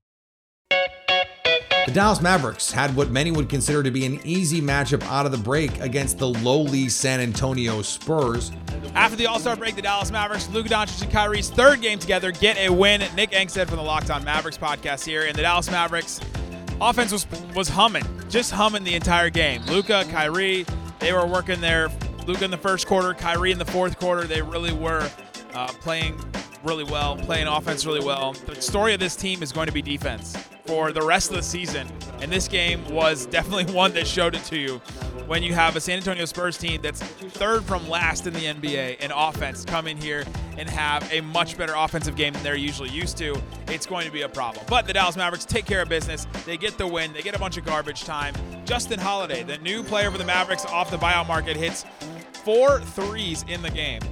The 1.86 1.92
Dallas 1.94 2.20
Mavericks 2.20 2.70
had 2.70 2.94
what 2.94 3.10
many 3.10 3.30
would 3.30 3.48
consider 3.48 3.82
to 3.82 3.90
be 3.90 4.04
an 4.04 4.20
easy 4.24 4.60
matchup 4.60 5.02
out 5.04 5.26
of 5.26 5.32
the 5.32 5.38
break 5.38 5.80
against 5.80 6.18
the 6.18 6.28
lowly 6.28 6.88
San 6.88 7.20
Antonio 7.20 7.82
Spurs. 7.82 8.52
After 8.94 9.16
the 9.16 9.26
All 9.26 9.40
Star 9.40 9.56
break, 9.56 9.76
the 9.76 9.82
Dallas 9.82 10.10
Mavericks, 10.10 10.48
Luka 10.50 10.68
Doncic 10.68 11.02
and 11.02 11.10
Kyrie's 11.10 11.50
third 11.50 11.80
game 11.80 11.98
together 11.98 12.32
get 12.32 12.56
a 12.58 12.70
win. 12.70 13.02
Nick 13.16 13.30
Angstadt 13.30 13.66
from 13.66 13.76
the 13.76 13.82
Locked 13.82 14.10
On 14.10 14.22
Mavericks 14.22 14.58
podcast 14.58 15.04
here, 15.04 15.24
and 15.24 15.34
the 15.34 15.42
Dallas 15.42 15.70
Mavericks 15.70 16.20
offense 16.80 17.12
was 17.12 17.26
was 17.54 17.68
humming, 17.68 18.04
just 18.28 18.52
humming 18.52 18.84
the 18.84 18.94
entire 18.94 19.30
game. 19.30 19.62
Luka, 19.66 20.04
Kyrie, 20.10 20.64
they 20.98 21.12
were 21.12 21.26
working 21.26 21.60
their 21.60 21.90
Luka 22.26 22.44
in 22.44 22.50
the 22.50 22.56
first 22.56 22.86
quarter, 22.86 23.14
Kyrie 23.14 23.52
in 23.52 23.58
the 23.58 23.64
fourth 23.64 23.98
quarter. 23.98 24.24
They 24.24 24.42
really 24.42 24.72
were 24.72 25.08
uh, 25.54 25.66
playing 25.68 26.18
really 26.62 26.84
well, 26.84 27.16
playing 27.16 27.46
offense 27.46 27.86
really 27.86 28.04
well. 28.04 28.32
The 28.32 28.60
story 28.60 28.94
of 28.94 29.00
this 29.00 29.16
team 29.16 29.42
is 29.42 29.52
going 29.52 29.66
to 29.66 29.72
be 29.72 29.82
defense 29.82 30.36
for 30.66 30.92
the 30.92 31.02
rest 31.02 31.30
of 31.30 31.36
the 31.36 31.42
season, 31.42 31.88
and 32.20 32.30
this 32.30 32.46
game 32.48 32.86
was 32.90 33.26
definitely 33.26 33.72
one 33.74 33.92
that 33.94 34.06
showed 34.06 34.34
it 34.34 34.44
to 34.44 34.58
you. 34.58 34.80
When 35.30 35.44
you 35.44 35.54
have 35.54 35.76
a 35.76 35.80
San 35.80 35.98
Antonio 35.98 36.24
Spurs 36.24 36.58
team 36.58 36.82
that's 36.82 37.00
third 37.00 37.62
from 37.62 37.88
last 37.88 38.26
in 38.26 38.32
the 38.32 38.46
NBA 38.46 38.98
in 38.98 39.12
offense 39.12 39.64
come 39.64 39.86
in 39.86 39.96
here 39.96 40.24
and 40.58 40.68
have 40.68 41.08
a 41.12 41.20
much 41.20 41.56
better 41.56 41.72
offensive 41.76 42.16
game 42.16 42.32
than 42.32 42.42
they're 42.42 42.56
usually 42.56 42.88
used 42.90 43.16
to, 43.18 43.40
it's 43.68 43.86
going 43.86 44.06
to 44.06 44.12
be 44.12 44.22
a 44.22 44.28
problem. 44.28 44.66
But 44.68 44.88
the 44.88 44.92
Dallas 44.92 45.16
Mavericks 45.16 45.44
take 45.44 45.66
care 45.66 45.82
of 45.82 45.88
business. 45.88 46.26
They 46.46 46.56
get 46.56 46.78
the 46.78 46.86
win. 46.88 47.12
They 47.12 47.22
get 47.22 47.36
a 47.36 47.38
bunch 47.38 47.56
of 47.56 47.64
garbage 47.64 48.02
time. 48.02 48.34
Justin 48.64 48.98
Holiday, 48.98 49.44
the 49.44 49.58
new 49.58 49.84
player 49.84 50.10
for 50.10 50.18
the 50.18 50.24
Mavericks 50.24 50.66
off 50.66 50.90
the 50.90 50.96
buyout 50.96 51.28
market, 51.28 51.56
hits 51.56 51.84
four 52.44 52.80
threes 52.80 53.44
in 53.46 53.62
the 53.62 53.70
game. 53.70 54.02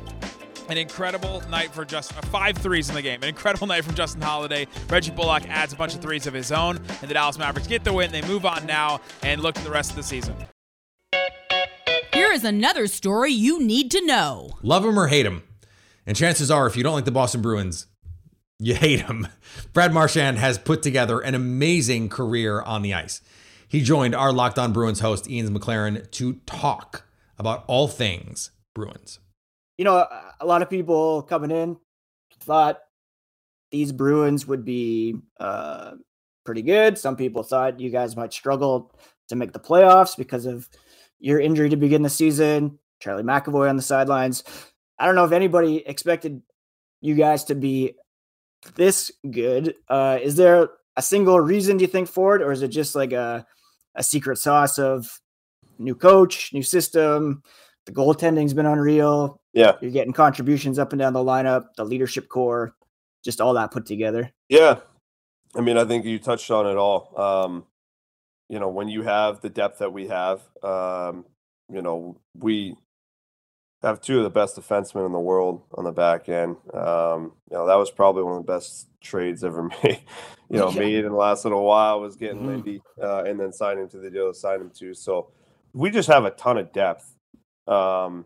An 0.68 0.78
incredible 0.78 1.42
night 1.50 1.72
for 1.72 1.84
just 1.84 2.16
uh, 2.16 2.20
five 2.28 2.56
threes 2.56 2.90
in 2.90 2.94
the 2.94 3.02
game. 3.02 3.20
An 3.24 3.28
incredible 3.28 3.66
night 3.66 3.82
from 3.82 3.96
Justin 3.96 4.22
Holiday. 4.22 4.68
Reggie 4.88 5.10
Bullock 5.10 5.48
adds 5.48 5.72
a 5.72 5.76
bunch 5.76 5.96
of 5.96 6.00
threes 6.00 6.28
of 6.28 6.34
his 6.34 6.52
own, 6.52 6.76
and 6.76 7.10
the 7.10 7.14
Dallas 7.14 7.38
Mavericks 7.38 7.66
get 7.66 7.82
the 7.82 7.92
win. 7.92 8.12
They 8.12 8.22
move 8.22 8.46
on 8.46 8.66
now 8.66 9.00
and 9.24 9.42
look 9.42 9.56
to 9.56 9.64
the 9.64 9.70
rest 9.72 9.90
of 9.90 9.96
the 9.96 10.04
season. 10.04 10.36
Here 12.28 12.34
is 12.34 12.44
another 12.44 12.86
story 12.88 13.32
you 13.32 13.58
need 13.58 13.90
to 13.90 14.04
know. 14.04 14.50
Love 14.60 14.84
him 14.84 14.98
or 14.98 15.06
hate 15.06 15.24
him. 15.24 15.44
And 16.04 16.14
chances 16.14 16.50
are, 16.50 16.66
if 16.66 16.76
you 16.76 16.82
don't 16.82 16.92
like 16.92 17.06
the 17.06 17.10
Boston 17.10 17.40
Bruins, 17.40 17.86
you 18.58 18.74
hate 18.74 19.00
him. 19.00 19.28
Brad 19.72 19.94
Marchand 19.94 20.36
has 20.36 20.58
put 20.58 20.82
together 20.82 21.20
an 21.20 21.34
amazing 21.34 22.10
career 22.10 22.60
on 22.60 22.82
the 22.82 22.92
ice. 22.92 23.22
He 23.66 23.80
joined 23.80 24.14
our 24.14 24.30
Locked 24.30 24.58
On 24.58 24.74
Bruins 24.74 25.00
host, 25.00 25.26
Ian 25.30 25.58
McLaren, 25.58 26.10
to 26.10 26.34
talk 26.44 27.06
about 27.38 27.64
all 27.66 27.88
things 27.88 28.50
Bruins. 28.74 29.20
You 29.78 29.86
know, 29.86 30.06
a 30.38 30.44
lot 30.44 30.60
of 30.60 30.68
people 30.68 31.22
coming 31.22 31.50
in 31.50 31.78
thought 32.40 32.78
these 33.70 33.90
Bruins 33.90 34.46
would 34.46 34.66
be 34.66 35.16
uh, 35.40 35.92
pretty 36.44 36.60
good. 36.60 36.98
Some 36.98 37.16
people 37.16 37.42
thought 37.42 37.80
you 37.80 37.88
guys 37.88 38.16
might 38.16 38.34
struggle 38.34 38.92
to 39.28 39.36
make 39.36 39.52
the 39.52 39.60
playoffs 39.60 40.14
because 40.14 40.44
of 40.44 40.68
your 41.20 41.40
injury 41.40 41.68
to 41.70 41.76
begin 41.76 42.02
the 42.02 42.10
season, 42.10 42.78
Charlie 43.00 43.22
McAvoy 43.22 43.68
on 43.68 43.76
the 43.76 43.82
sidelines. 43.82 44.44
I 44.98 45.06
don't 45.06 45.14
know 45.14 45.24
if 45.24 45.32
anybody 45.32 45.78
expected 45.86 46.42
you 47.00 47.14
guys 47.14 47.44
to 47.44 47.54
be 47.54 47.94
this 48.74 49.10
good. 49.30 49.74
Uh, 49.88 50.18
is 50.20 50.36
there 50.36 50.68
a 50.96 51.02
single 51.02 51.40
reason 51.40 51.76
do 51.76 51.82
you 51.82 51.88
think 51.88 52.08
for 52.08 52.36
it, 52.36 52.42
or 52.42 52.52
is 52.52 52.62
it 52.62 52.68
just 52.68 52.94
like 52.94 53.12
a 53.12 53.46
a 53.94 54.02
secret 54.02 54.38
sauce 54.38 54.78
of 54.78 55.20
new 55.78 55.94
coach, 55.94 56.52
new 56.52 56.62
system? 56.62 57.42
The 57.86 57.92
goaltending's 57.92 58.54
been 58.54 58.66
unreal. 58.66 59.40
Yeah. 59.54 59.76
You're 59.80 59.90
getting 59.90 60.12
contributions 60.12 60.78
up 60.78 60.92
and 60.92 61.00
down 61.00 61.14
the 61.14 61.20
lineup, 61.20 61.68
the 61.76 61.84
leadership 61.84 62.28
core, 62.28 62.74
just 63.24 63.40
all 63.40 63.54
that 63.54 63.70
put 63.70 63.86
together. 63.86 64.30
Yeah. 64.48 64.80
I 65.54 65.62
mean, 65.62 65.78
I 65.78 65.84
think 65.84 66.04
you 66.04 66.18
touched 66.18 66.50
on 66.50 66.66
it 66.66 66.76
all. 66.76 67.18
Um, 67.18 67.66
you 68.48 68.58
know, 68.58 68.68
when 68.68 68.88
you 68.88 69.02
have 69.02 69.40
the 69.40 69.50
depth 69.50 69.78
that 69.78 69.92
we 69.92 70.08
have, 70.08 70.40
um, 70.62 71.24
you 71.72 71.82
know, 71.82 72.16
we 72.34 72.76
have 73.82 74.00
two 74.00 74.18
of 74.18 74.24
the 74.24 74.30
best 74.30 74.56
defensemen 74.56 75.06
in 75.06 75.12
the 75.12 75.20
world 75.20 75.62
on 75.74 75.84
the 75.84 75.92
back 75.92 76.28
end. 76.28 76.56
Um, 76.74 77.32
you 77.50 77.56
know, 77.56 77.66
that 77.66 77.76
was 77.76 77.90
probably 77.90 78.24
one 78.24 78.38
of 78.38 78.46
the 78.46 78.52
best 78.52 78.88
trades 79.00 79.44
ever 79.44 79.62
made. 79.84 80.00
you 80.50 80.58
know, 80.58 80.70
Yeah. 80.70 80.78
made 80.80 81.04
in 81.04 81.12
the 81.12 81.16
last 81.16 81.44
little 81.44 81.62
while 81.64 82.00
was 82.00 82.16
getting 82.16 82.40
Mhm. 82.42 82.46
Lindy 82.46 82.82
uh, 83.00 83.22
and 83.24 83.38
then 83.38 83.52
signing 83.52 83.84
him 83.84 83.88
to 83.90 83.98
the 83.98 84.10
deal 84.10 84.28
to 84.28 84.34
sign 84.34 84.60
him 84.60 84.70
to. 84.78 84.94
So 84.94 85.28
we 85.74 85.90
just 85.90 86.08
have 86.08 86.24
a 86.24 86.30
ton 86.30 86.56
of 86.58 86.72
depth. 86.72 87.14
Um, 87.66 88.24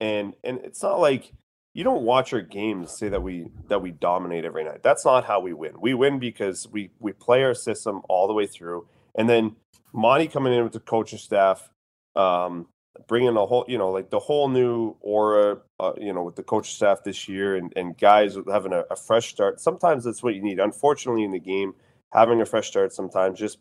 and 0.00 0.34
and 0.44 0.58
it's 0.64 0.82
not 0.82 0.98
like 0.98 1.32
you 1.74 1.84
don't 1.84 2.02
watch 2.02 2.32
our 2.32 2.40
games 2.40 2.90
say 2.90 3.08
that 3.08 3.22
we 3.22 3.46
that 3.68 3.80
we 3.80 3.92
dominate 3.92 4.44
every 4.44 4.64
night. 4.64 4.82
That's 4.82 5.04
not 5.04 5.24
how 5.24 5.38
we 5.40 5.52
win. 5.52 5.80
We 5.80 5.94
win 5.94 6.18
because 6.18 6.66
we 6.68 6.90
we 6.98 7.12
play 7.12 7.44
our 7.44 7.54
system 7.54 8.02
all 8.08 8.26
the 8.26 8.34
way 8.34 8.46
through, 8.46 8.88
and 9.14 9.28
then 9.28 9.56
Monty 9.92 10.28
coming 10.28 10.52
in 10.52 10.62
with 10.62 10.72
the 10.72 10.80
coaching 10.80 11.18
staff, 11.18 11.68
um, 12.16 12.66
bringing 13.08 13.36
a 13.36 13.46
whole 13.46 13.64
you 13.68 13.78
know 13.78 13.90
like 13.90 14.10
the 14.10 14.18
whole 14.18 14.48
new 14.48 14.96
aura, 15.00 15.58
uh, 15.78 15.92
you 15.98 16.12
know, 16.12 16.22
with 16.22 16.36
the 16.36 16.42
coaching 16.42 16.72
staff 16.74 17.02
this 17.04 17.28
year, 17.28 17.56
and 17.56 17.72
and 17.76 17.98
guys 17.98 18.36
having 18.50 18.72
a, 18.72 18.84
a 18.90 18.96
fresh 18.96 19.28
start. 19.30 19.60
Sometimes 19.60 20.04
that's 20.04 20.22
what 20.22 20.34
you 20.34 20.42
need. 20.42 20.58
Unfortunately, 20.60 21.24
in 21.24 21.30
the 21.32 21.40
game, 21.40 21.74
having 22.12 22.40
a 22.40 22.46
fresh 22.46 22.68
start 22.68 22.92
sometimes 22.92 23.38
just 23.38 23.58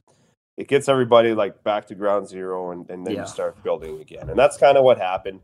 it 0.57 0.67
gets 0.67 0.89
everybody 0.89 1.33
like 1.33 1.63
back 1.63 1.87
to 1.87 1.95
ground 1.95 2.27
zero, 2.27 2.71
and 2.71 2.89
and 2.89 3.05
then 3.07 3.15
Yeah. 3.15 3.21
you 3.21 3.27
start 3.27 3.61
building 3.63 3.99
again, 4.01 4.29
and 4.29 4.37
that's 4.37 4.57
kind 4.57 4.77
of 4.77 4.83
what 4.83 4.97
happened. 4.97 5.39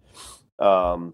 Um, 0.59 1.13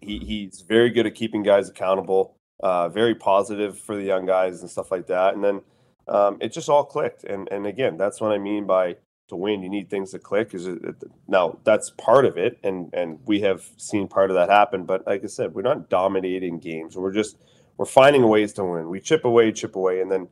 he 0.00 0.18
he's 0.18 0.60
very 0.60 0.90
good 0.90 1.06
at 1.06 1.14
keeping 1.14 1.42
guys 1.42 1.68
accountable. 1.68 2.34
Uh, 2.60 2.88
very 2.88 3.14
positive 3.14 3.78
for 3.78 3.94
the 3.96 4.02
young 4.02 4.26
guys 4.26 4.62
and 4.62 4.70
stuff 4.70 4.90
like 4.90 5.06
that. 5.06 5.34
And 5.34 5.44
then 5.44 5.62
um, 6.08 6.38
it 6.40 6.52
just 6.52 6.68
all 6.68 6.84
clicked. 6.84 7.24
And 7.24 7.48
and 7.50 7.66
again, 7.66 7.96
that's 7.96 8.20
what 8.20 8.32
I 8.32 8.38
mean 8.38 8.66
by 8.66 8.96
to 9.28 9.36
win, 9.36 9.62
you 9.62 9.68
need 9.68 9.90
things 9.90 10.10
to 10.12 10.18
click. 10.18 10.54
Is 10.54 10.66
it, 10.66 10.80
now 11.26 11.58
that's 11.64 11.90
part 11.90 12.24
of 12.24 12.36
it, 12.36 12.58
and 12.64 12.92
and 12.92 13.18
we 13.26 13.40
have 13.40 13.68
seen 13.76 14.08
part 14.08 14.30
of 14.30 14.34
that 14.34 14.48
happen. 14.48 14.84
But 14.84 15.06
like 15.06 15.22
I 15.22 15.26
said, 15.26 15.54
we're 15.54 15.62
not 15.62 15.88
dominating 15.90 16.58
games. 16.58 16.96
We're 16.96 17.12
just 17.12 17.36
we're 17.76 17.86
finding 17.86 18.26
ways 18.28 18.52
to 18.54 18.64
win. 18.64 18.88
We 18.88 19.00
chip 19.00 19.24
away, 19.24 19.52
chip 19.52 19.76
away, 19.76 20.00
and 20.00 20.10
then 20.10 20.28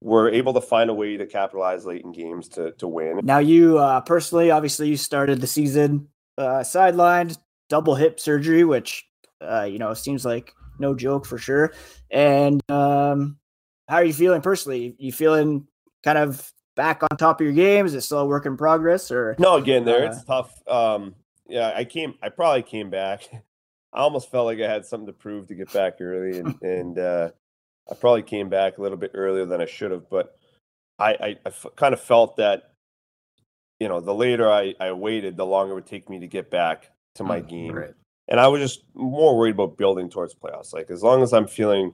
we're 0.00 0.30
able 0.30 0.54
to 0.54 0.60
find 0.60 0.90
a 0.90 0.94
way 0.94 1.16
to 1.16 1.26
capitalize 1.26 1.84
late 1.84 2.04
in 2.04 2.12
games 2.12 2.48
to 2.50 2.72
to 2.72 2.86
win. 2.86 3.20
Now, 3.22 3.38
you 3.38 3.78
uh, 3.78 4.00
personally, 4.02 4.50
obviously, 4.50 4.88
you 4.88 4.96
started 4.96 5.40
the 5.40 5.46
season 5.46 6.08
uh, 6.38 6.60
sidelined, 6.60 7.36
double 7.68 7.96
hip 7.96 8.20
surgery, 8.20 8.64
which 8.64 9.06
uh, 9.40 9.64
you 9.64 9.78
know 9.78 9.92
seems 9.94 10.24
like 10.24 10.54
no 10.78 10.94
joke 10.94 11.26
for 11.26 11.38
sure. 11.38 11.72
And 12.10 12.62
um, 12.70 13.38
how 13.88 13.96
are 13.96 14.04
you 14.04 14.12
feeling 14.12 14.40
personally? 14.42 14.94
You 14.98 15.12
feeling 15.12 15.66
kind 16.02 16.18
of 16.18 16.52
back 16.74 17.02
on 17.02 17.16
top 17.16 17.40
of 17.40 17.44
your 17.44 17.54
game? 17.54 17.86
Is 17.86 17.94
it 17.94 18.02
still 18.02 18.18
a 18.20 18.26
work 18.26 18.46
in 18.46 18.56
progress, 18.56 19.10
or 19.10 19.36
No, 19.38 19.56
again, 19.56 19.84
there 19.84 20.04
Uh, 20.04 20.12
it's 20.12 20.24
tough. 20.24 20.66
Um, 20.68 21.14
yeah, 21.48 21.72
I 21.74 21.84
came. 21.84 22.14
I 22.22 22.28
probably 22.28 22.62
came 22.62 22.90
back. 22.90 23.28
I 23.92 24.00
almost 24.00 24.30
felt 24.30 24.46
like 24.46 24.60
I 24.60 24.68
had 24.68 24.84
something 24.84 25.06
to 25.06 25.12
prove 25.12 25.46
to 25.48 25.54
get 25.54 25.72
back 25.72 26.00
early, 26.00 26.38
and 26.38 26.54
and 26.62 26.98
uh, 26.98 27.30
I 27.90 27.94
probably 27.94 28.22
came 28.22 28.48
back 28.48 28.78
a 28.78 28.82
little 28.82 28.98
bit 28.98 29.12
earlier 29.14 29.46
than 29.46 29.60
I 29.60 29.66
should 29.66 29.90
have. 29.90 30.10
But 30.10 30.36
I, 30.98 31.12
I, 31.12 31.26
I 31.28 31.48
f- 31.48 31.66
kind 31.76 31.94
of 31.94 32.00
felt 32.00 32.36
that, 32.36 32.72
you 33.80 33.88
know, 33.88 34.00
the 34.00 34.14
later 34.14 34.50
I, 34.50 34.74
I 34.80 34.92
waited, 34.92 35.36
the 35.36 35.46
longer 35.46 35.72
it 35.72 35.76
would 35.76 35.86
take 35.86 36.08
me 36.10 36.18
to 36.20 36.26
get 36.26 36.50
back 36.50 36.90
to 37.14 37.24
my 37.24 37.40
Mm, 37.40 37.48
game. 37.48 37.74
right. 37.74 37.94
And 38.28 38.40
I 38.40 38.48
was 38.48 38.60
just 38.60 38.82
more 38.94 39.38
worried 39.38 39.54
about 39.54 39.76
building 39.78 40.10
towards 40.10 40.34
playoffs. 40.34 40.72
Like 40.74 40.90
as 40.90 41.02
long 41.02 41.22
as 41.22 41.32
I'm 41.32 41.46
feeling, 41.46 41.92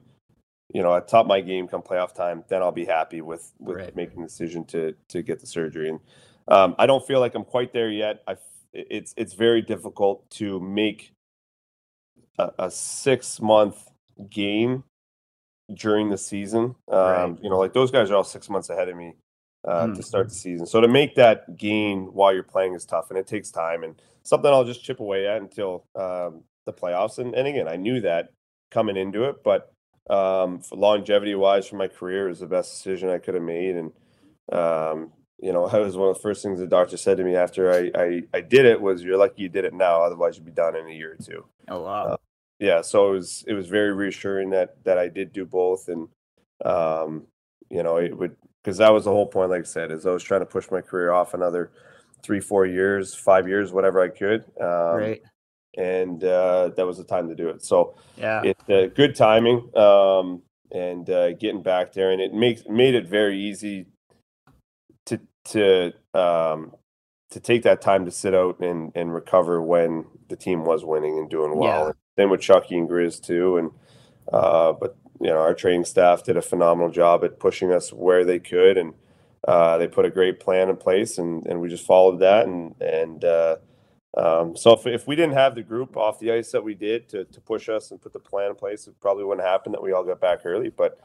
you 0.73 0.83
know, 0.83 0.95
at 0.97 1.09
top 1.09 1.27
my 1.27 1.41
game 1.41 1.69
come 1.69 1.83
playoff 1.83 2.15
time, 2.15 2.45
then 2.49 2.63
I'll 2.63 2.73
be 2.73 2.85
happy 2.85 3.21
with 3.21 3.53
with 3.59 3.77
Right. 3.79 3.97
making 3.97 4.23
the 4.23 4.29
decision 4.29 4.65
to 4.67 4.95
to 5.09 5.23
get 5.23 5.41
the 5.41 5.47
surgery. 5.47 5.91
And 5.91 6.01
um, 6.49 6.75
I 6.79 6.87
don't 6.87 7.07
feel 7.07 7.21
like 7.21 7.35
I'm 7.35 7.45
quite 7.45 7.73
there 7.73 7.91
yet. 7.91 8.23
I 8.27 8.37
it's 8.73 9.15
it's 9.17 9.35
very 9.35 9.63
difficult 9.63 10.29
to 10.31 10.59
make 10.61 11.13
a, 12.39 12.51
a 12.59 12.71
six 12.71 13.41
month 13.41 13.89
game 14.31 14.85
during 15.75 16.11
the 16.11 16.19
season. 16.19 16.75
Um, 16.89 17.35
Right. 17.35 17.39
You 17.43 17.51
know, 17.51 17.59
like 17.59 17.73
those 17.73 17.91
guys 17.91 18.11
are 18.11 18.17
all 18.17 18.25
six 18.25 18.49
months 18.51 18.71
ahead 18.71 18.89
of 18.89 18.97
me 18.97 19.15
uh, 19.67 19.89
Mhm. 19.89 19.95
to 19.97 20.03
start 20.03 20.29
the 20.29 20.35
season. 20.35 20.67
So 20.67 20.81
to 20.81 20.89
make 20.89 21.15
that 21.17 21.57
gain 21.57 22.13
while 22.13 22.33
you're 22.35 22.43
playing 22.43 22.75
is 22.75 22.85
tough, 22.85 23.11
and 23.11 23.19
it 23.19 23.27
takes 23.27 23.51
time 23.51 23.85
and 23.85 23.95
something 24.23 24.51
I'll 24.51 24.65
just 24.65 24.83
chip 24.85 25.01
away 25.01 25.27
at 25.27 25.41
until 25.41 25.85
um, 25.95 26.43
the 26.67 26.73
playoffs. 26.73 27.19
And, 27.19 27.35
and 27.35 27.47
again, 27.47 27.69
I 27.69 27.77
knew 27.77 28.01
that 28.01 28.33
coming 28.71 28.97
into 28.97 29.25
it, 29.25 29.43
but 29.45 29.73
um, 30.11 30.61
for 30.61 30.77
longevity 30.77 31.35
wise 31.35 31.67
for 31.67 31.77
my 31.77 31.89
career, 31.89 32.27
it 32.27 32.31
was 32.31 32.41
the 32.41 32.47
best 32.47 32.73
decision 32.73 33.09
I 33.09 33.19
could 33.19 33.35
have 33.35 33.43
made. 33.43 33.77
And 33.77 33.93
um, 34.53 35.13
you 35.39 35.53
know, 35.53 35.69
that 35.73 35.81
was 35.81 35.97
one 35.97 36.09
of 36.09 36.17
the 36.17 36.23
first 36.23 36.43
things 36.43 36.59
the 36.59 36.67
doctor 36.67 36.97
said 36.97 37.17
to 37.19 37.25
me 37.25 37.37
after 37.37 37.73
I, 37.73 37.91
I 37.95 38.23
I 38.35 38.41
did 38.41 38.65
it 38.65 38.81
was, 38.81 39.03
"You're 39.03 39.19
lucky 39.19 39.43
you 39.43 39.49
did 39.49 39.65
it 39.65 39.75
now, 39.75 40.03
otherwise 40.03 40.37
you'd 40.37 40.47
be 40.47 40.53
done 40.53 40.77
in 40.77 40.87
a 40.87 40.93
year 40.93 41.13
or 41.19 41.25
two. 41.25 41.45
oh 41.69 41.83
wow, 41.83 42.19
yeah, 42.59 42.81
so 42.81 43.11
it 43.11 43.13
was 43.13 43.45
it 43.49 43.55
was 43.55 43.67
very 43.67 43.93
reassuring 43.93 44.51
that 44.51 44.83
that 44.85 44.99
I 44.99 45.09
did 45.09 45.33
do 45.33 45.45
both, 45.45 45.89
and 45.89 46.09
um, 46.65 47.27
you 47.71 47.83
know, 47.83 47.97
it 47.97 48.17
would 48.17 48.37
because 48.63 48.79
that 48.79 48.93
was 48.93 49.05
the 49.05 49.11
whole 49.11 49.27
point. 49.27 49.51
Like 49.51 49.63
I 49.63 49.65
said, 49.65 49.91
is 49.91 50.07
I 50.07 50.13
was 50.13 50.23
trying 50.23 50.43
to 50.43 50.47
push 50.47 50.71
my 50.71 50.81
career 50.81 51.11
off 51.11 51.35
another 51.35 51.73
three, 52.23 52.41
four 52.41 52.65
years, 52.65 53.15
five 53.15 53.49
years, 53.49 53.73
whatever 53.73 54.01
I 54.01 54.09
could. 54.09 54.45
Um, 54.61 54.97
Right. 54.97 55.23
And 55.77 56.23
uh, 56.23 56.71
that 56.77 56.87
was 56.87 56.99
the 56.99 57.05
time 57.05 57.29
to 57.29 57.35
do 57.35 57.49
it. 57.49 57.65
So 57.65 57.95
Yeah. 58.17 58.43
it's 58.45 58.69
uh, 58.69 58.89
good 58.95 59.15
timing 59.15 59.71
um, 59.77 60.43
and 60.71 61.09
uh, 61.09 61.33
getting 61.33 61.63
back 61.63 61.93
there, 61.93 62.11
and 62.11 62.21
it 62.21 62.35
makes 62.35 62.63
made 62.69 62.95
it 62.95 63.07
very 63.07 63.39
easy 63.39 63.87
to 65.07 65.21
to 65.47 65.93
um, 66.15 66.73
to 67.31 67.41
take 67.41 67.63
that 67.63 67.81
time 67.81 68.05
to 68.05 68.11
sit 68.11 68.35
out 68.35 68.61
and 68.61 68.93
and 68.95 69.15
recover 69.15 69.63
when 69.63 70.05
the 70.29 70.37
team 70.37 70.65
was 70.65 70.85
winning 70.85 71.19
and 71.19 71.31
doing 71.31 71.57
well. 71.57 71.87
Yeah. 71.87 71.93
Same 72.19 72.31
with 72.31 72.43
Chucky 72.43 72.77
and 72.77 72.89
Grizz 72.89 73.23
too, 73.23 73.57
and 73.57 73.71
uh, 74.33 74.73
but 74.73 74.97
you 75.21 75.29
know 75.29 75.39
our 75.39 75.55
training 75.55 75.87
staff 75.87 76.25
did 76.25 76.37
a 76.37 76.43
phenomenal 76.43 76.91
job 76.91 77.25
at 77.25 77.39
pushing 77.41 77.73
us 77.73 77.93
where 77.93 78.25
they 78.25 78.39
could, 78.39 78.77
and 78.77 78.93
uh, 79.49 79.79
they 79.79 79.87
put 79.89 80.05
a 80.05 80.11
great 80.11 80.39
plan 80.39 80.69
in 80.69 80.77
place, 80.77 81.17
and 81.17 81.47
and 81.47 81.61
we 81.63 81.69
just 81.71 81.87
followed 81.87 82.21
that, 82.21 82.47
and 82.47 82.75
and. 82.81 83.25
Uh, 83.25 83.57
um, 84.15 84.57
so 84.57 84.73
if, 84.73 84.87
if 84.87 85.07
we 85.07 85.17
didn't 85.17 85.35
have 85.35 85.55
the 85.55 85.63
group 85.63 85.97
off 85.97 86.19
the 86.19 86.33
ice 86.33 86.51
that 86.53 86.63
we 86.63 86.75
did 86.75 87.09
to, 87.11 87.25
to 87.25 87.41
push 87.41 87.69
us 87.69 87.91
and 87.91 88.01
put 88.01 88.13
the 88.13 88.19
plan 88.19 88.51
in 88.51 88.57
place, 88.57 88.87
it 88.87 88.99
probably 89.01 89.25
wouldn't 89.25 89.47
happen 89.47 89.73
that 89.73 89.83
we 89.83 89.93
all 89.93 90.05
got 90.05 90.21
back 90.21 90.41
early. 90.45 90.69
But 90.69 91.01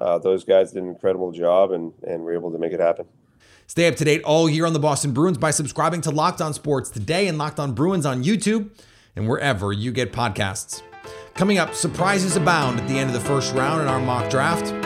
uh, 0.00 0.18
those 0.18 0.44
guys 0.44 0.72
did 0.72 0.82
an 0.82 0.88
incredible 0.88 1.32
job 1.32 1.72
and, 1.72 1.92
and 2.06 2.22
were 2.22 2.34
able 2.34 2.52
to 2.52 2.58
make 2.58 2.72
it 2.72 2.80
happen. 2.80 3.06
Stay 3.66 3.86
up 3.86 3.96
to 3.96 4.04
date 4.04 4.22
all 4.24 4.50
year 4.50 4.66
on 4.66 4.72
the 4.72 4.78
Boston 4.78 5.12
Bruins 5.12 5.38
by 5.38 5.52
subscribing 5.52 6.00
to 6.02 6.10
Locked 6.10 6.40
On 6.40 6.52
Sports 6.52 6.90
today 6.90 7.28
and 7.28 7.38
Locked 7.38 7.60
On 7.60 7.72
Bruins 7.72 8.04
on 8.04 8.24
YouTube 8.24 8.70
and 9.16 9.28
wherever 9.28 9.72
you 9.72 9.92
get 9.92 10.12
podcasts. 10.12 10.82
Coming 11.34 11.58
up, 11.58 11.74
surprises 11.74 12.36
abound 12.36 12.80
at 12.80 12.88
the 12.88 12.98
end 12.98 13.08
of 13.08 13.14
the 13.14 13.26
first 13.26 13.54
round 13.54 13.80
in 13.80 13.88
our 13.88 14.00
mock 14.00 14.28
draft. 14.28 14.79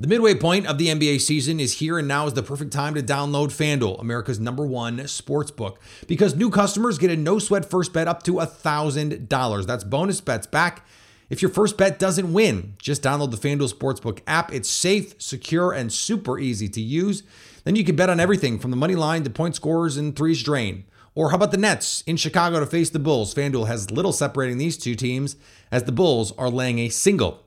The 0.00 0.06
midway 0.06 0.36
point 0.36 0.68
of 0.68 0.78
the 0.78 0.86
NBA 0.86 1.20
season 1.20 1.58
is 1.58 1.80
here, 1.80 1.98
and 1.98 2.06
now 2.06 2.28
is 2.28 2.34
the 2.34 2.42
perfect 2.44 2.72
time 2.72 2.94
to 2.94 3.02
download 3.02 3.48
FanDuel, 3.48 4.00
America's 4.00 4.38
number 4.38 4.64
one 4.64 5.08
sports 5.08 5.50
book, 5.50 5.80
because 6.06 6.36
new 6.36 6.50
customers 6.50 6.98
get 6.98 7.10
a 7.10 7.16
no 7.16 7.40
sweat 7.40 7.68
first 7.68 7.92
bet 7.92 8.06
up 8.06 8.22
to 8.22 8.34
$1,000. 8.34 9.66
That's 9.66 9.82
bonus 9.82 10.20
bets 10.20 10.46
back 10.46 10.86
if 11.30 11.42
your 11.42 11.50
first 11.50 11.76
bet 11.76 11.98
doesn't 11.98 12.32
win. 12.32 12.76
Just 12.78 13.02
download 13.02 13.32
the 13.32 13.36
FanDuel 13.36 13.74
Sportsbook 13.74 14.20
app. 14.28 14.54
It's 14.54 14.70
safe, 14.70 15.20
secure, 15.20 15.72
and 15.72 15.92
super 15.92 16.38
easy 16.38 16.68
to 16.68 16.80
use. 16.80 17.24
Then 17.64 17.74
you 17.74 17.82
can 17.82 17.96
bet 17.96 18.08
on 18.08 18.20
everything 18.20 18.60
from 18.60 18.70
the 18.70 18.76
money 18.76 18.94
line 18.94 19.24
to 19.24 19.30
point 19.30 19.56
scorers 19.56 19.96
and 19.96 20.14
threes 20.14 20.44
drain. 20.44 20.84
Or 21.16 21.30
how 21.30 21.36
about 21.36 21.50
the 21.50 21.56
Nets 21.56 22.04
in 22.06 22.16
Chicago 22.16 22.60
to 22.60 22.66
face 22.66 22.90
the 22.90 23.00
Bulls? 23.00 23.34
FanDuel 23.34 23.66
has 23.66 23.90
little 23.90 24.12
separating 24.12 24.58
these 24.58 24.78
two 24.78 24.94
teams 24.94 25.34
as 25.72 25.82
the 25.82 25.90
Bulls 25.90 26.30
are 26.38 26.50
laying 26.50 26.78
a 26.78 26.88
single 26.88 27.46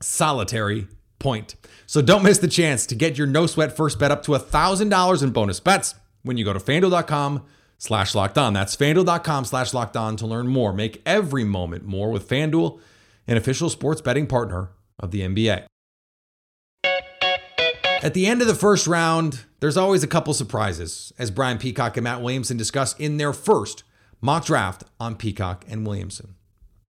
solitary 0.00 0.86
point. 1.22 1.54
So 1.86 2.02
don't 2.02 2.22
miss 2.22 2.38
the 2.38 2.48
chance 2.48 2.84
to 2.86 2.94
get 2.94 3.16
your 3.16 3.26
no 3.26 3.46
sweat 3.46 3.74
first 3.76 3.98
bet 3.98 4.10
up 4.10 4.22
to 4.24 4.32
$1,000 4.32 5.22
in 5.22 5.30
bonus 5.30 5.60
bets 5.60 5.94
when 6.22 6.36
you 6.36 6.44
go 6.44 6.52
to 6.52 6.58
fanduel.com 6.58 7.44
slash 7.78 8.14
locked 8.14 8.38
on. 8.38 8.52
That's 8.52 8.76
fanduel.com 8.76 9.44
slash 9.44 9.72
locked 9.74 9.96
on 9.96 10.16
to 10.16 10.26
learn 10.26 10.48
more. 10.48 10.72
Make 10.72 11.02
every 11.06 11.44
moment 11.44 11.84
more 11.84 12.10
with 12.10 12.28
FanDuel, 12.28 12.80
an 13.26 13.36
official 13.36 13.70
sports 13.70 14.00
betting 14.00 14.26
partner 14.26 14.70
of 15.00 15.10
the 15.10 15.20
NBA. 15.22 15.64
At 18.02 18.14
the 18.14 18.26
end 18.26 18.40
of 18.40 18.48
the 18.48 18.54
first 18.54 18.86
round, 18.86 19.44
there's 19.60 19.76
always 19.76 20.02
a 20.02 20.08
couple 20.08 20.34
surprises, 20.34 21.12
as 21.18 21.30
Brian 21.30 21.58
Peacock 21.58 21.96
and 21.96 22.04
Matt 22.04 22.20
Williamson 22.20 22.56
discuss 22.56 22.96
in 22.98 23.16
their 23.16 23.32
first 23.32 23.84
mock 24.20 24.44
draft 24.44 24.84
on 24.98 25.14
Peacock 25.14 25.64
and 25.68 25.86
Williamson. 25.86 26.34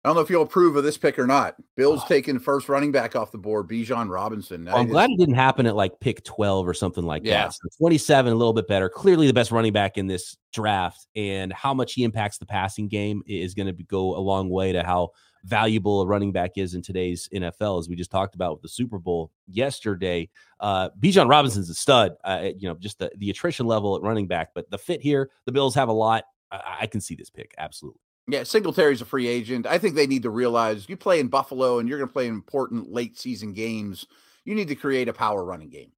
I 0.03 0.09
don't 0.09 0.15
know 0.15 0.21
if 0.21 0.29
you'll 0.29 0.43
approve 0.43 0.75
of 0.75 0.83
this 0.83 0.97
pick 0.97 1.17
or 1.17 1.25
not. 1.25 1.55
Bill's 1.77 2.03
taking 2.05 2.37
first 2.37 2.67
running 2.67 2.91
back 2.91 3.15
off 3.15 3.31
the 3.31 3.37
board, 3.37 3.69
Bijan 3.69 4.09
Robinson. 4.09 4.65
Well, 4.65 4.75
I'm 4.75 4.87
glad 4.89 5.09
it 5.09 5.17
didn't 5.17 5.35
happen 5.35 5.65
at 5.65 5.77
like 5.77 5.97
pick 6.01 6.25
12 6.25 6.67
or 6.67 6.73
something 6.73 7.05
like 7.05 7.23
Yeah. 7.23 7.43
that. 7.45 7.53
So 7.53 7.69
27, 7.79 8.33
a 8.33 8.35
little 8.35 8.51
bit 8.51 8.67
better. 8.67 8.89
Clearly 8.89 9.27
the 9.27 9.33
best 9.33 9.51
running 9.51 9.71
back 9.71 9.97
in 9.97 10.07
this 10.07 10.35
draft, 10.51 11.07
and 11.15 11.53
how 11.53 11.73
much 11.73 11.93
he 11.93 12.03
impacts 12.03 12.37
the 12.37 12.45
passing 12.45 12.89
game 12.89 13.23
is 13.27 13.53
going 13.53 13.73
to 13.73 13.83
go 13.83 14.17
a 14.17 14.19
long 14.19 14.49
way 14.49 14.73
to 14.73 14.83
how 14.83 15.11
valuable 15.45 16.01
a 16.01 16.05
running 16.05 16.33
back 16.33 16.51
is 16.57 16.73
in 16.73 16.81
today's 16.81 17.29
NFL, 17.33 17.79
as 17.79 17.87
we 17.87 17.95
just 17.95 18.11
talked 18.11 18.35
about 18.35 18.53
with 18.53 18.61
the 18.61 18.69
Super 18.69 18.99
Bowl 18.99 19.31
yesterday. 19.47 20.29
Uh, 20.59 20.89
Bijan 20.99 21.29
Robinson's 21.29 21.69
a 21.69 21.73
stud. 21.73 22.15
Uh, 22.25 22.49
you 22.57 22.67
know, 22.67 22.75
just 22.75 22.99
the, 22.99 23.09
the 23.17 23.29
attrition 23.29 23.67
level 23.67 23.95
at 23.95 24.01
running 24.01 24.27
back, 24.27 24.49
but 24.53 24.69
the 24.69 24.77
fit 24.77 25.01
here, 25.01 25.29
the 25.45 25.51
Bills 25.53 25.75
have 25.75 25.87
a 25.87 25.93
lot. 25.93 26.25
I, 26.51 26.79
I 26.81 26.87
can 26.87 26.99
see 26.99 27.15
this 27.15 27.29
pick 27.29 27.55
absolutely. 27.57 28.01
Yeah, 28.27 28.43
Singletary's 28.43 29.01
a 29.01 29.05
free 29.05 29.27
agent. 29.27 29.67
I 29.67 29.77
think 29.77 29.95
they 29.95 30.07
need 30.07 30.23
to 30.23 30.29
realize 30.29 30.87
you 30.87 30.95
play 30.95 31.19
in 31.19 31.27
Buffalo 31.27 31.79
and 31.79 31.89
you're 31.89 31.97
going 31.97 32.07
to 32.07 32.13
play 32.13 32.27
important 32.27 32.91
late 32.91 33.17
season 33.17 33.53
games. 33.53 34.05
You 34.45 34.55
need 34.55 34.69
to 34.69 34.75
create 34.75 35.09
a 35.09 35.13
power 35.13 35.43
running 35.43 35.69
game. 35.69 35.91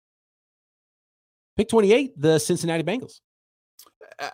Pick 1.56 1.70
28, 1.70 2.20
the 2.20 2.40
Cincinnati 2.40 2.84
Bengals. 2.84 3.22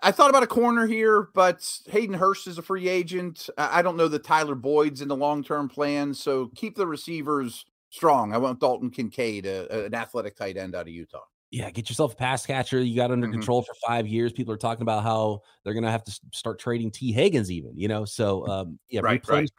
I- 0.01 0.11
thought 0.11 0.29
about 0.29 0.43
a 0.43 0.47
corner 0.47 0.87
here, 0.87 1.29
but 1.33 1.67
Hayden 1.87 2.15
Hurst 2.15 2.47
is 2.47 2.57
a 2.57 2.61
free 2.61 2.87
agent. 2.87 3.49
I 3.57 3.81
don't 3.81 3.97
know 3.97 4.07
that 4.07 4.23
Tyler 4.23 4.55
Boyd's 4.55 5.01
in 5.01 5.07
the 5.07 5.15
long 5.15 5.43
term 5.43 5.67
plan. 5.69 6.13
So 6.13 6.47
keep 6.55 6.75
the 6.75 6.87
receivers 6.87 7.65
strong. 7.89 8.33
I 8.33 8.37
want 8.37 8.59
Dalton 8.59 8.89
Kincaid, 8.89 9.45
a- 9.45 9.85
an 9.85 9.93
athletic 9.93 10.35
tight 10.35 10.57
end 10.57 10.75
out 10.75 10.87
of 10.87 10.93
Utah. 10.93 11.23
Yeah, 11.51 11.69
get 11.69 11.89
yourself 11.89 12.13
a 12.13 12.15
pass 12.15 12.45
catcher. 12.45 12.79
You 12.81 12.95
got 12.95 13.11
under 13.11 13.27
Mhm. 13.27 13.33
control 13.33 13.61
for 13.61 13.73
five 13.85 14.07
years. 14.07 14.31
People 14.31 14.53
are 14.53 14.57
talking 14.57 14.83
about 14.83 15.03
how 15.03 15.41
they're 15.63 15.73
going 15.73 15.83
to 15.83 15.91
have 15.91 16.03
to 16.05 16.19
start 16.33 16.59
trading 16.59 16.91
Tee 16.91 17.11
Higgins, 17.11 17.51
even. 17.51 17.77
You 17.77 17.89
know, 17.89 18.05
so 18.05 18.47
um, 18.51 18.79
yeah, 18.89 19.01
Right, 19.03 19.21
right. 19.27 19.49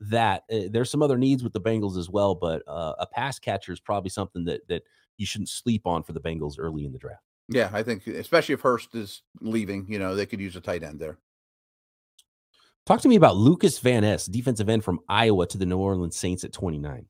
that. 0.00 0.42
Uh, 0.52 0.62
there's 0.70 0.90
some 0.90 1.02
other 1.02 1.16
needs 1.18 1.44
with 1.44 1.52
the 1.52 1.60
Bengals 1.60 1.96
as 1.96 2.10
well, 2.10 2.34
but 2.34 2.62
uh, 2.66 2.94
a 2.98 3.06
pass 3.06 3.38
catcher 3.38 3.72
is 3.72 3.78
probably 3.80 4.10
something 4.10 4.44
that 4.46 4.66
that 4.68 4.82
you 5.18 5.26
shouldn't 5.26 5.50
sleep 5.50 5.86
on 5.86 6.02
for 6.02 6.12
the 6.12 6.20
Bengals 6.20 6.56
early 6.58 6.84
in 6.84 6.92
the 6.92 6.98
draft. 6.98 7.22
Yeah, 7.48 7.70
I 7.72 7.82
think 7.82 8.06
especially 8.06 8.54
if 8.54 8.62
Hurst 8.62 8.94
is 8.94 9.22
leaving, 9.40 9.90
you 9.90 9.98
know, 9.98 10.14
they 10.14 10.26
could 10.26 10.40
use 10.40 10.56
a 10.56 10.60
tight 10.60 10.82
end 10.82 10.98
there. 11.00 11.18
Talk 12.86 13.00
to 13.02 13.08
me 13.08 13.16
about 13.16 13.36
Lucas 13.36 13.78
Van 13.78 14.02
Ness, 14.02 14.26
defensive 14.26 14.68
end 14.68 14.82
from 14.84 15.00
Iowa 15.08 15.46
to 15.48 15.58
the 15.58 15.66
New 15.66 15.78
Orleans 15.78 16.16
Saints 16.16 16.44
at 16.44 16.52
29. 16.52 17.06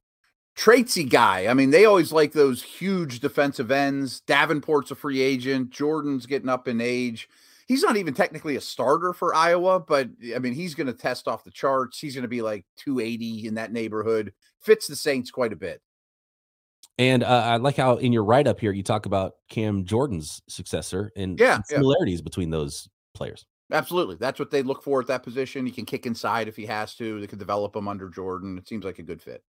Traitsy 0.61 1.09
guy. 1.09 1.46
I 1.46 1.55
mean, 1.55 1.70
they 1.70 1.87
always 1.87 2.12
like 2.12 2.33
those 2.33 2.62
huge 2.62 3.20
defensive 3.20 3.70
ends. 3.70 4.20
Davenport's 4.27 4.90
a 4.90 4.94
free 4.94 5.23
agent. 5.23 5.70
Jordan's 5.70 6.27
getting 6.27 6.51
up 6.51 6.68
in 6.68 6.83
age. 6.83 7.31
He's 7.66 7.83
not 7.83 7.96
even 7.96 8.12
technically 8.12 8.57
a 8.57 8.61
starter 8.61 9.14
for 9.14 9.35
Iowa, 9.35 9.81
but 9.81 10.11
I 10.35 10.38
mean, 10.38 10.53
he's 10.53 10.75
going 10.75 10.88
to 10.88 10.92
test 10.92 11.29
off 11.29 11.44
the 11.44 11.51
charts. 11.51 11.99
He's 11.99 12.14
going 12.14 12.25
to 12.25 12.29
be 12.29 12.42
like 12.42 12.66
280 12.77 13.46
in 13.46 13.55
that 13.55 13.73
neighborhood. 13.73 14.35
Fits 14.61 14.87
the 14.87 14.96
Saints 14.96 15.31
quite 15.31 15.55
a 15.55 15.57
bit. 15.57 15.81
And 16.99 17.23
uh, 17.25 17.42
I 17.46 17.57
like 17.57 17.77
how 17.77 17.96
in 17.96 18.12
your 18.12 18.25
write 18.25 18.46
up 18.46 18.61
here 18.61 18.73
you 18.73 18.83
talk 18.83 19.07
about 19.07 19.37
Cam 19.49 19.87
Jordan's 19.87 20.42
successor 20.46 21.11
and 21.16 21.40
Yeah, 21.40 21.55
some 21.55 21.62
yeah. 21.70 21.77
similarities 21.77 22.20
between 22.20 22.51
those 22.51 22.87
players. 23.14 23.46
Absolutely. 23.73 24.16
That's 24.16 24.38
what 24.38 24.51
they 24.51 24.62
look 24.62 24.83
for 24.83 25.01
at 25.01 25.07
that 25.07 25.23
position. 25.23 25.64
He 25.64 25.73
can 25.73 25.87
kick 25.87 26.05
inside 26.05 26.49
if 26.49 26.57
he 26.57 26.66
has 26.66 26.94
to. 26.96 27.18
They 27.18 27.27
could 27.27 27.38
develop 27.38 27.75
him 27.75 27.88
under 27.88 28.11
Jordan. 28.11 28.59
It 28.59 28.68
seems 28.68 28.85
like 28.85 28.99
a 28.99 29.03
good 29.03 29.23
fit. 29.23 29.42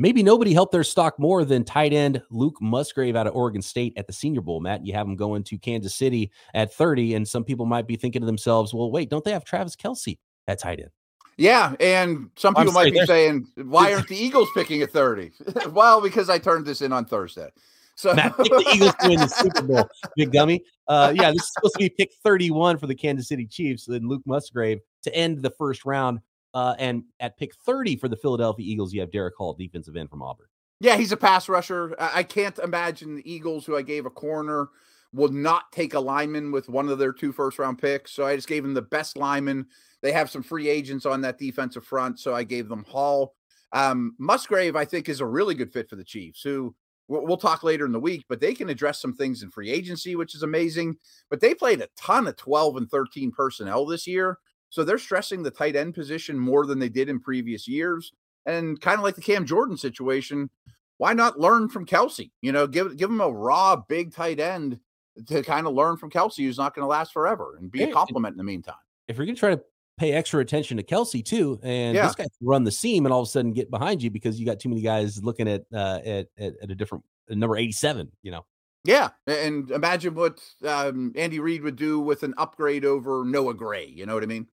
Maybe 0.00 0.22
nobody 0.22 0.52
helped 0.52 0.70
their 0.70 0.84
stock 0.84 1.18
more 1.18 1.44
than 1.44 1.64
tight 1.64 1.92
end 1.92 2.22
Luke 2.30 2.56
Musgrave 2.60 3.16
out 3.16 3.26
of 3.26 3.34
Oregon 3.34 3.60
State 3.60 3.94
at 3.96 4.06
the 4.06 4.12
Senior 4.12 4.40
Bowl. 4.40 4.60
Matt, 4.60 4.86
you 4.86 4.92
have 4.92 5.06
him 5.06 5.16
going 5.16 5.42
to 5.44 5.58
Kansas 5.58 5.94
City 5.94 6.30
at 6.54 6.72
30, 6.72 7.14
and 7.14 7.26
some 7.26 7.42
people 7.42 7.66
might 7.66 7.88
be 7.88 7.96
thinking 7.96 8.22
to 8.22 8.26
themselves, 8.26 8.72
"Well, 8.72 8.92
wait, 8.92 9.10
don't 9.10 9.24
they 9.24 9.32
have 9.32 9.44
Travis 9.44 9.74
Kelce 9.74 10.18
at 10.46 10.60
tight 10.60 10.78
end?" 10.78 10.90
Yeah, 11.36 11.74
and 11.80 12.30
some 12.36 12.56
I'm 12.56 12.66
people 12.66 12.74
might 12.74 12.94
sorry, 12.94 13.00
be 13.00 13.06
saying, 13.06 13.46
"Why 13.56 13.92
aren't 13.94 14.08
the 14.08 14.16
Eagles 14.16 14.48
picking 14.54 14.82
at 14.82 14.90
30? 14.90 15.32
well, 15.70 16.00
because 16.00 16.30
I 16.30 16.38
turned 16.38 16.64
this 16.64 16.80
in 16.80 16.92
on 16.92 17.04
Thursday. 17.04 17.50
So 17.96 18.14
Matt, 18.14 18.36
pick 18.36 18.46
the 18.46 18.70
Eagles 18.72 18.94
to 19.00 19.08
win 19.08 19.18
the 19.18 19.26
Super 19.26 19.62
Bowl, 19.62 19.88
big 20.16 20.30
dummy. 20.30 20.62
Uh, 20.86 21.12
yeah, 21.16 21.32
this 21.32 21.42
is 21.42 21.52
supposed 21.52 21.74
to 21.74 21.80
be 21.80 21.88
pick 21.90 22.12
31 22.22 22.78
for 22.78 22.86
the 22.86 22.94
Kansas 22.94 23.26
City 23.26 23.44
Chiefs. 23.44 23.86
Then 23.86 24.06
Luke 24.06 24.22
Musgrave 24.24 24.78
to 25.02 25.12
end 25.12 25.42
the 25.42 25.50
first 25.50 25.84
round, 25.84 26.20
uh, 26.54 26.74
and 26.78 27.04
at 27.20 27.36
pick 27.36 27.54
30 27.54 27.96
for 27.96 28.08
the 28.08 28.16
Philadelphia 28.16 28.66
Eagles, 28.66 28.92
you 28.92 29.00
have 29.00 29.10
Derick 29.10 29.34
Hall, 29.36 29.54
defensive 29.54 29.96
end 29.96 30.10
from 30.10 30.22
Auburn. 30.22 30.46
Yeah, 30.80 30.96
he's 30.96 31.12
a 31.12 31.16
pass 31.16 31.48
rusher. 31.48 31.94
I 31.98 32.22
can't 32.22 32.58
imagine 32.58 33.16
the 33.16 33.32
Eagles, 33.32 33.66
who 33.66 33.76
I 33.76 33.82
gave 33.82 34.06
a 34.06 34.10
corner, 34.10 34.68
will 35.12 35.30
not 35.30 35.72
take 35.72 35.94
a 35.94 36.00
lineman 36.00 36.52
with 36.52 36.68
one 36.68 36.88
of 36.88 36.98
their 36.98 37.12
two 37.12 37.32
first 37.32 37.58
round 37.58 37.78
picks. 37.78 38.12
So 38.12 38.24
I 38.24 38.36
just 38.36 38.48
gave 38.48 38.62
them 38.62 38.74
the 38.74 38.82
best 38.82 39.16
lineman. 39.16 39.66
They 40.02 40.12
have 40.12 40.30
some 40.30 40.42
free 40.42 40.68
agents 40.68 41.04
on 41.04 41.20
that 41.22 41.38
defensive 41.38 41.84
front. 41.84 42.20
So 42.20 42.34
I 42.34 42.44
gave 42.44 42.68
them 42.68 42.84
Hall. 42.84 43.34
Um, 43.72 44.14
Musgrave, 44.18 44.76
I 44.76 44.84
think, 44.84 45.08
is 45.08 45.20
a 45.20 45.26
really 45.26 45.54
good 45.54 45.72
fit 45.72 45.90
for 45.90 45.96
the 45.96 46.04
Chiefs, 46.04 46.42
who 46.42 46.74
we'll 47.08 47.38
talk 47.38 47.62
later 47.62 47.86
in 47.86 47.92
the 47.92 47.98
week, 47.98 48.24
but 48.28 48.40
they 48.40 48.54
can 48.54 48.68
address 48.68 49.00
some 49.00 49.14
things 49.14 49.42
in 49.42 49.50
free 49.50 49.70
agency, 49.70 50.14
which 50.14 50.34
is 50.34 50.42
amazing. 50.42 50.96
But 51.30 51.40
they 51.40 51.54
played 51.54 51.80
a 51.80 51.88
ton 51.96 52.26
of 52.26 52.36
12 52.36 52.76
and 52.76 52.90
13 52.90 53.32
personnel 53.32 53.86
this 53.86 54.06
year. 54.06 54.38
So 54.70 54.84
they're 54.84 54.98
stressing 54.98 55.42
the 55.42 55.50
tight 55.50 55.76
end 55.76 55.94
position 55.94 56.38
more 56.38 56.66
than 56.66 56.78
they 56.78 56.88
did 56.88 57.08
in 57.08 57.20
previous 57.20 57.66
years. 57.66 58.12
And 58.46 58.80
kind 58.80 58.98
of 58.98 59.04
like 59.04 59.14
the 59.14 59.20
Cam 59.22 59.44
Jordan 59.46 59.76
situation, 59.76 60.50
why 60.96 61.12
not 61.12 61.38
learn 61.38 61.68
from 61.68 61.86
Kelce? 61.86 62.30
You 62.42 62.52
know, 62.52 62.66
give 62.66 62.96
give 62.96 63.10
him 63.10 63.20
a 63.20 63.30
raw 63.30 63.76
big 63.76 64.12
tight 64.12 64.40
end 64.40 64.78
to 65.26 65.42
kind 65.42 65.66
of 65.66 65.74
learn 65.74 65.96
from 65.96 66.10
Kelce, 66.10 66.36
who's 66.44 66.58
not 66.58 66.74
going 66.74 66.82
to 66.82 66.88
last 66.88 67.12
forever 67.12 67.56
and 67.58 67.70
be 67.70 67.80
Yeah, 67.80 67.86
a 67.86 67.92
compliment 67.92 68.32
in 68.34 68.38
the 68.38 68.44
meantime. 68.44 68.76
If 69.08 69.16
you're 69.16 69.26
going 69.26 69.36
to 69.36 69.40
try 69.40 69.54
to 69.54 69.60
pay 69.98 70.12
extra 70.12 70.40
attention 70.40 70.76
to 70.76 70.82
Kelce 70.82 71.24
too, 71.24 71.58
and 71.62 71.94
Yeah. 71.96 72.06
this 72.06 72.14
guy 72.14 72.26
run 72.40 72.64
the 72.64 72.70
seam 72.70 73.04
and 73.04 73.12
all 73.12 73.22
of 73.22 73.26
a 73.26 73.30
sudden 73.30 73.52
get 73.52 73.70
behind 73.70 74.02
you 74.02 74.10
because 74.10 74.38
you 74.38 74.46
got 74.46 74.60
too 74.60 74.68
many 74.68 74.80
guys 74.80 75.22
looking 75.22 75.48
at 75.48 75.64
uh, 75.72 76.00
at, 76.04 76.28
at 76.38 76.54
at 76.62 76.70
a 76.70 76.74
different 76.74 77.04
number 77.28 77.56
eighty 77.56 77.72
seven. 77.72 78.10
You 78.22 78.30
know, 78.30 78.46
Yeah, 78.84 79.10
and 79.26 79.70
imagine 79.70 80.14
what 80.14 80.40
um, 80.66 81.12
Andy 81.16 81.40
Reid 81.40 81.62
would 81.62 81.76
do 81.76 82.00
with 82.00 82.22
an 82.22 82.34
upgrade 82.38 82.84
over 82.84 83.24
Noah 83.26 83.54
Gray. 83.54 83.86
You 83.86 84.06
know 84.06 84.14
what 84.14 84.22
I 84.22 84.26
mean? 84.26 84.46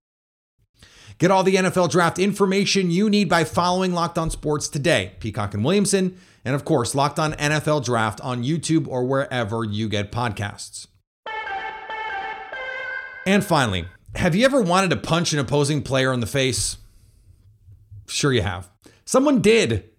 Get 1.17 1.31
all 1.31 1.43
the 1.43 1.55
NFL 1.55 1.89
draft 1.91 2.19
information 2.19 2.91
you 2.91 3.09
need 3.09 3.29
by 3.29 3.43
following 3.45 3.93
Locked 3.93 4.17
On 4.17 4.29
Sports 4.29 4.67
today. 4.67 5.13
Peacock 5.19 5.53
and 5.53 5.63
Williamson, 5.63 6.17
and 6.43 6.55
of 6.55 6.65
course, 6.65 6.93
Locked 6.93 7.19
On 7.19 7.33
NFL 7.33 7.85
Draft 7.85 8.19
on 8.21 8.43
YouTube 8.43 8.88
or 8.88 9.05
wherever 9.05 9.63
you 9.63 9.88
get 9.88 10.11
podcasts. 10.11 10.88
And 13.25 13.43
finally, 13.43 13.85
have 14.15 14.35
you 14.35 14.45
ever 14.45 14.61
wanted 14.61 14.89
to 14.91 14.97
punch 14.97 15.33
an 15.33 15.39
opposing 15.39 15.81
player 15.81 16.13
in 16.13 16.19
the 16.19 16.27
face? 16.27 16.77
Sure, 18.07 18.31
you 18.31 18.41
have. 18.41 18.69
Someone 19.05 19.41
did. 19.41 19.89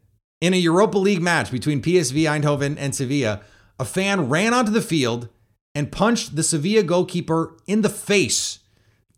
In 0.41 0.53
a 0.53 0.59
Europa 0.59 0.99
League 0.99 1.23
match 1.23 1.51
between 1.51 1.81
PSV 1.81 2.23
Eindhoven 2.25 2.77
and 2.79 2.95
Sevilla, 2.95 3.41
a 3.79 3.87
fan 3.87 4.29
ran 4.29 4.53
onto 4.53 4.71
the 4.71 4.83
field 4.83 5.31
and 5.75 5.91
punched 5.91 6.37
the 6.37 6.43
Sevilla 6.43 6.83
goalkeeper 6.83 7.57
in 7.67 7.81
the 7.83 7.89
face. 7.89 8.59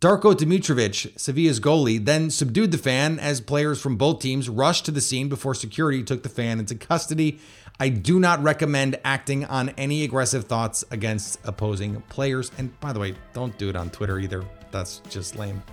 Darko 0.01 0.33
Dimitrovic, 0.33 1.19
Sevilla's 1.19 1.59
goalie, 1.59 2.05
then 2.05 2.31
subdued 2.31 2.71
the 2.71 2.79
fan 2.79 3.19
as 3.19 3.41
players 3.41 3.81
from 3.81 3.97
both 3.97 4.21
teams 4.21 4.49
rushed 4.49 4.85
to 4.85 4.93
the 4.93 5.01
scene 5.01 5.29
before 5.29 5.57
security 5.57 6.05
took 6.05 6.23
the 6.23 6.29
fan 6.29 6.61
into 6.61 6.77
custody. 6.77 7.41
I 7.81 7.89
do 7.89 8.21
not 8.21 8.41
recommend 8.41 9.01
acting 9.05 9.45
on 9.47 9.71
any 9.71 10.05
aggressive 10.05 10.45
thoughts 10.45 10.85
against 10.93 11.41
opposing 11.43 12.01
players. 12.03 12.53
And 12.59 12.79
by 12.79 12.93
the 12.93 13.01
way, 13.01 13.17
don't 13.33 13.59
do 13.59 13.71
it 13.71 13.75
on 13.75 13.91
Twitter 13.91 14.21
either. 14.21 14.45
That's 14.71 14.99
just 15.11 15.35
lame. 15.35 15.65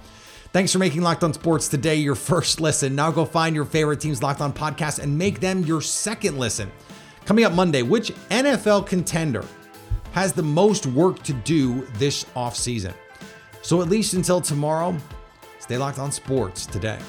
Thanks 0.53 0.71
for 0.71 0.79
making 0.79 1.03
Locked 1.03 1.23
On 1.23 1.31
Sports 1.31 1.67
today 1.67 1.97
your 1.97 2.15
first 2.15 2.59
listen. 2.59 2.95
Now 2.95 3.11
go 3.11 3.25
find 3.25 3.55
your 3.55 3.65
favorite 3.65 4.01
team's 4.01 4.23
Locked 4.23 4.41
On 4.41 4.51
podcast 4.51 4.97
and 4.97 5.15
make 5.15 5.39
them 5.39 5.61
your 5.65 5.81
second 5.81 6.39
listen. 6.39 6.71
Coming 7.25 7.43
up 7.43 7.53
Monday, 7.53 7.83
which 7.83 8.09
NFL 8.31 8.87
contender 8.87 9.45
has 10.13 10.33
the 10.33 10.41
most 10.41 10.87
work 10.87 11.21
to 11.21 11.33
do 11.33 11.85
this 11.99 12.23
offseason? 12.35 12.95
So 13.65 13.81
at 13.81 13.89
least 13.89 14.13
until 14.13 14.41
tomorrow, 14.41 14.95
stay 15.57 15.75
locked 15.75 15.97
on 15.97 16.11
sports 16.11 16.67
today. 16.67 16.99